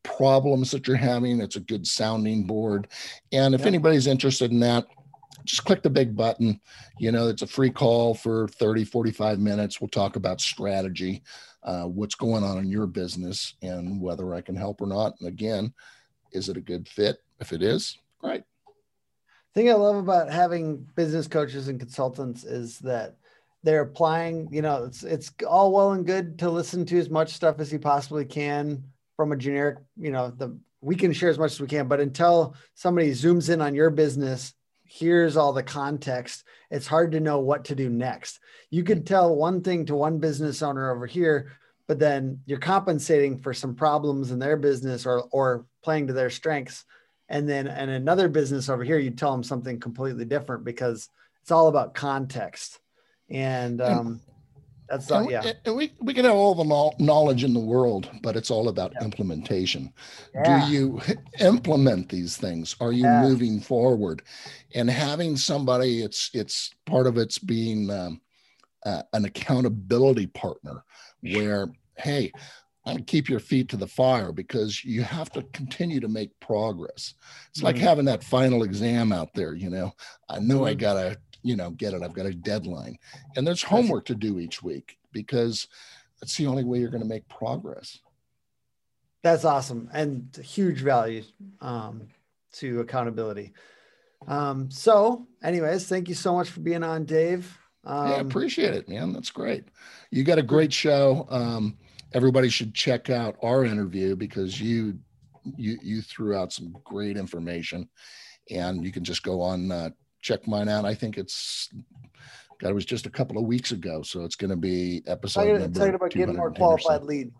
problems 0.02 0.70
that 0.70 0.86
you're 0.86 0.96
having. 0.96 1.40
It's 1.40 1.56
a 1.56 1.60
good 1.60 1.86
sounding 1.86 2.44
board. 2.44 2.88
And 3.32 3.54
if 3.54 3.66
anybody's 3.66 4.06
interested 4.06 4.50
in 4.50 4.60
that, 4.60 4.86
just 5.44 5.64
click 5.64 5.82
the 5.82 5.90
big 5.90 6.16
button. 6.16 6.60
You 6.98 7.12
know, 7.12 7.28
it's 7.28 7.42
a 7.42 7.46
free 7.46 7.70
call 7.70 8.14
for 8.14 8.48
30, 8.48 8.84
45 8.84 9.38
minutes. 9.38 9.80
We'll 9.80 9.88
talk 9.88 10.16
about 10.16 10.40
strategy, 10.40 11.22
uh, 11.62 11.84
what's 11.84 12.14
going 12.14 12.44
on 12.44 12.58
in 12.58 12.70
your 12.70 12.86
business, 12.86 13.54
and 13.62 14.00
whether 14.00 14.34
I 14.34 14.40
can 14.40 14.56
help 14.56 14.80
or 14.80 14.86
not. 14.86 15.14
And 15.20 15.28
again, 15.28 15.72
is 16.32 16.48
it 16.48 16.56
a 16.56 16.60
good 16.60 16.88
fit? 16.88 17.18
If 17.40 17.52
it 17.52 17.62
is, 17.62 17.96
great. 18.20 18.42
thing 19.54 19.70
I 19.70 19.74
love 19.74 19.96
about 19.96 20.30
having 20.30 20.86
business 20.94 21.26
coaches 21.26 21.68
and 21.68 21.80
consultants 21.80 22.44
is 22.44 22.78
that 22.80 23.16
they're 23.62 23.82
applying, 23.82 24.48
you 24.52 24.62
know, 24.62 24.84
it's 24.84 25.02
it's 25.02 25.32
all 25.46 25.72
well 25.72 25.92
and 25.92 26.06
good 26.06 26.38
to 26.40 26.50
listen 26.50 26.84
to 26.86 26.98
as 26.98 27.10
much 27.10 27.32
stuff 27.32 27.60
as 27.60 27.72
you 27.72 27.78
possibly 27.78 28.24
can 28.24 28.84
from 29.16 29.32
a 29.32 29.36
generic, 29.36 29.78
you 29.96 30.10
know, 30.10 30.30
the 30.30 30.56
we 30.82 30.96
can 30.96 31.12
share 31.12 31.28
as 31.28 31.38
much 31.38 31.52
as 31.52 31.60
we 31.60 31.66
can, 31.66 31.88
but 31.88 32.00
until 32.00 32.54
somebody 32.74 33.10
zooms 33.10 33.50
in 33.50 33.60
on 33.60 33.74
your 33.74 33.90
business 33.90 34.54
here's 34.90 35.36
all 35.36 35.52
the 35.52 35.62
context. 35.62 36.44
It's 36.70 36.86
hard 36.86 37.12
to 37.12 37.20
know 37.20 37.38
what 37.38 37.66
to 37.66 37.74
do 37.74 37.88
next. 37.88 38.40
You 38.70 38.82
could 38.84 39.06
tell 39.06 39.34
one 39.34 39.62
thing 39.62 39.86
to 39.86 39.94
one 39.94 40.18
business 40.18 40.62
owner 40.62 40.90
over 40.90 41.06
here 41.06 41.52
but 41.90 41.98
then 41.98 42.40
you're 42.46 42.60
compensating 42.60 43.36
for 43.40 43.52
some 43.52 43.74
problems 43.74 44.30
in 44.30 44.38
their 44.38 44.56
business 44.56 45.06
or 45.06 45.24
or 45.32 45.66
playing 45.82 46.06
to 46.06 46.12
their 46.12 46.30
strengths. 46.30 46.84
And 47.28 47.48
then 47.48 47.66
and 47.66 47.90
another 47.90 48.28
business 48.28 48.68
over 48.68 48.84
here 48.84 49.00
you 49.00 49.10
tell 49.10 49.32
them 49.32 49.42
something 49.42 49.80
completely 49.80 50.24
different 50.24 50.62
because 50.62 51.08
it's 51.42 51.50
all 51.50 51.66
about 51.66 51.94
context. 51.94 52.78
And 53.28 53.80
um 53.80 54.20
that's 54.90 55.10
and, 55.10 55.26
we, 55.26 55.32
yeah. 55.32 55.52
And 55.64 55.76
we, 55.76 55.92
we 56.00 56.12
can 56.12 56.24
have 56.24 56.34
all 56.34 56.54
the 56.54 56.94
knowledge 57.02 57.44
in 57.44 57.54
the 57.54 57.60
world, 57.60 58.10
but 58.22 58.36
it's 58.36 58.50
all 58.50 58.68
about 58.68 58.92
yeah. 58.94 59.04
implementation. 59.04 59.92
Yeah. 60.34 60.66
Do 60.66 60.72
you 60.72 61.00
implement 61.40 62.08
these 62.08 62.36
things? 62.36 62.74
Are 62.80 62.92
you 62.92 63.04
yeah. 63.04 63.22
moving 63.22 63.60
forward? 63.60 64.22
And 64.74 64.90
having 64.90 65.36
somebody, 65.36 66.02
it's 66.02 66.30
it's 66.34 66.74
part 66.86 67.06
of 67.06 67.18
it's 67.18 67.38
being 67.38 67.90
um, 67.90 68.20
uh, 68.84 69.02
an 69.12 69.24
accountability 69.24 70.26
partner, 70.26 70.84
where 71.20 71.68
hey, 71.96 72.32
keep 73.06 73.28
your 73.28 73.40
feet 73.40 73.68
to 73.68 73.76
the 73.76 73.86
fire 73.86 74.32
because 74.32 74.84
you 74.84 75.02
have 75.02 75.30
to 75.30 75.42
continue 75.52 76.00
to 76.00 76.08
make 76.08 76.30
progress. 76.40 77.14
It's 77.50 77.58
mm-hmm. 77.58 77.66
like 77.66 77.78
having 77.78 78.06
that 78.06 78.24
final 78.24 78.64
exam 78.64 79.12
out 79.12 79.34
there. 79.34 79.54
You 79.54 79.70
know, 79.70 79.92
I 80.28 80.40
know 80.40 80.60
mm-hmm. 80.60 80.64
I 80.64 80.74
gotta 80.74 81.18
you 81.42 81.56
know, 81.56 81.70
get 81.70 81.94
it. 81.94 82.02
I've 82.02 82.14
got 82.14 82.26
a 82.26 82.34
deadline. 82.34 82.98
And 83.36 83.46
there's 83.46 83.62
homework 83.62 84.04
to 84.06 84.14
do 84.14 84.38
each 84.38 84.62
week 84.62 84.98
because 85.12 85.68
that's 86.20 86.36
the 86.36 86.46
only 86.46 86.64
way 86.64 86.78
you're 86.78 86.90
going 86.90 87.02
to 87.02 87.08
make 87.08 87.28
progress. 87.28 87.98
That's 89.22 89.44
awesome 89.44 89.90
and 89.92 90.34
huge 90.42 90.80
value 90.80 91.24
um, 91.60 92.08
to 92.52 92.80
accountability. 92.80 93.52
Um, 94.26 94.70
so, 94.70 95.26
anyways, 95.42 95.86
thank 95.86 96.08
you 96.08 96.14
so 96.14 96.34
much 96.34 96.50
for 96.50 96.60
being 96.60 96.82
on, 96.82 97.04
Dave. 97.04 97.58
Um, 97.84 98.10
yeah, 98.10 98.20
appreciate 98.20 98.74
it, 98.74 98.88
man. 98.88 99.12
That's 99.12 99.30
great. 99.30 99.64
You 100.10 100.24
got 100.24 100.38
a 100.38 100.42
great 100.42 100.72
show. 100.72 101.26
Um, 101.30 101.78
everybody 102.12 102.48
should 102.48 102.74
check 102.74 103.08
out 103.08 103.36
our 103.42 103.64
interview 103.64 104.16
because 104.16 104.60
you 104.60 104.98
you 105.56 105.78
you 105.82 106.02
threw 106.02 106.36
out 106.36 106.52
some 106.52 106.76
great 106.84 107.16
information, 107.16 107.88
and 108.50 108.84
you 108.84 108.92
can 108.92 109.04
just 109.04 109.22
go 109.22 109.40
on 109.40 109.72
uh, 109.72 109.90
check 110.20 110.46
mine 110.46 110.68
out. 110.68 110.84
I 110.84 110.94
think 110.94 111.18
it's 111.18 111.68
God, 112.60 112.70
it 112.70 112.74
was 112.74 112.84
just 112.84 113.06
a 113.06 113.10
couple 113.10 113.38
of 113.38 113.44
weeks 113.44 113.72
ago, 113.72 114.02
so 114.02 114.24
it's 114.24 114.36
going 114.36 114.50
to 114.50 114.56
be 114.56 115.02
episode. 115.06 115.60
Number 115.60 115.78
talking 115.78 115.94
about 115.94 116.10
getting 116.10 116.36
more 116.36 116.50
qualified 116.50 117.02
leads. 117.02 117.34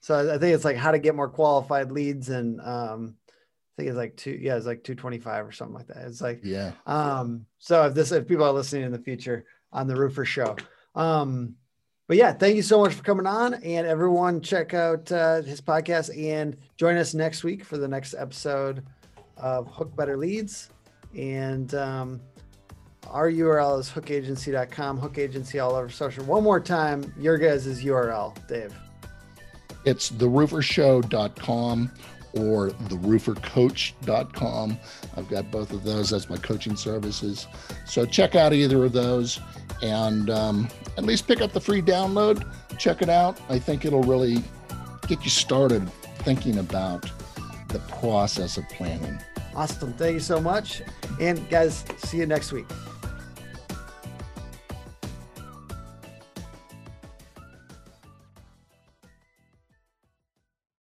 So 0.00 0.34
I 0.34 0.38
think 0.38 0.54
it's 0.54 0.64
like 0.64 0.76
how 0.76 0.92
to 0.92 0.98
get 0.98 1.14
more 1.14 1.28
qualified 1.28 1.90
leads, 1.90 2.28
and 2.28 2.60
um, 2.60 3.16
I 3.26 3.72
think 3.76 3.88
it's 3.88 3.96
like 3.96 4.16
two, 4.16 4.38
yeah, 4.40 4.56
it's 4.56 4.66
like 4.66 4.84
two 4.84 4.94
twenty 4.94 5.18
five 5.18 5.46
or 5.46 5.52
something 5.52 5.74
like 5.74 5.86
that. 5.88 6.04
It's 6.06 6.20
like 6.20 6.40
yeah. 6.44 6.72
Um, 6.86 7.46
so 7.58 7.86
if 7.86 7.94
this, 7.94 8.12
if 8.12 8.28
people 8.28 8.44
are 8.44 8.52
listening 8.52 8.84
in 8.84 8.92
the 8.92 8.98
future 8.98 9.46
on 9.72 9.86
the 9.86 9.96
Roofer 9.96 10.24
Show, 10.24 10.56
um, 10.94 11.54
but 12.06 12.16
yeah, 12.16 12.32
thank 12.32 12.54
you 12.54 12.62
so 12.62 12.80
much 12.80 12.94
for 12.94 13.02
coming 13.02 13.26
on, 13.26 13.54
and 13.54 13.86
everyone 13.86 14.40
check 14.40 14.74
out 14.74 15.10
uh, 15.10 15.42
his 15.42 15.60
podcast 15.60 16.16
and 16.16 16.56
join 16.76 16.96
us 16.96 17.14
next 17.14 17.42
week 17.42 17.64
for 17.64 17.78
the 17.78 17.88
next 17.88 18.14
episode 18.14 18.84
of 19.36 19.66
Hook 19.68 19.96
Better 19.96 20.16
Leads. 20.16 20.70
And 21.16 21.74
um, 21.74 22.20
our 23.08 23.30
URL 23.30 23.80
is 23.80 23.90
hookagency.com, 23.90 24.98
hook 24.98 25.18
agency 25.18 25.58
all 25.58 25.74
over 25.74 25.88
social. 25.88 26.24
One 26.24 26.44
more 26.44 26.60
time, 26.60 27.12
your 27.18 27.38
guys' 27.38 27.82
URL, 27.82 28.36
Dave. 28.46 28.74
It's 29.84 30.10
theroofershow.com 30.10 31.90
or 32.34 32.70
theroofercoach.com. 32.70 34.78
I've 35.16 35.28
got 35.28 35.50
both 35.50 35.72
of 35.72 35.84
those. 35.84 36.10
That's 36.10 36.28
my 36.28 36.36
coaching 36.36 36.76
services. 36.76 37.46
So 37.86 38.04
check 38.04 38.34
out 38.34 38.52
either 38.52 38.84
of 38.84 38.92
those 38.92 39.40
and 39.82 40.30
um, 40.30 40.68
at 40.96 41.04
least 41.04 41.26
pick 41.26 41.40
up 41.40 41.52
the 41.52 41.60
free 41.60 41.82
download. 41.82 42.46
Check 42.78 43.02
it 43.02 43.08
out. 43.08 43.40
I 43.48 43.58
think 43.58 43.84
it'll 43.84 44.02
really 44.02 44.42
get 45.06 45.24
you 45.24 45.30
started 45.30 45.88
thinking 46.18 46.58
about 46.58 47.10
the 47.68 47.78
process 47.80 48.56
of 48.56 48.68
planning. 48.68 49.18
Awesome. 49.58 49.92
Thank 49.94 50.14
you 50.14 50.20
so 50.20 50.40
much. 50.40 50.82
And 51.18 51.50
guys, 51.50 51.84
see 51.96 52.18
you 52.18 52.26
next 52.26 52.52
week. 52.52 52.66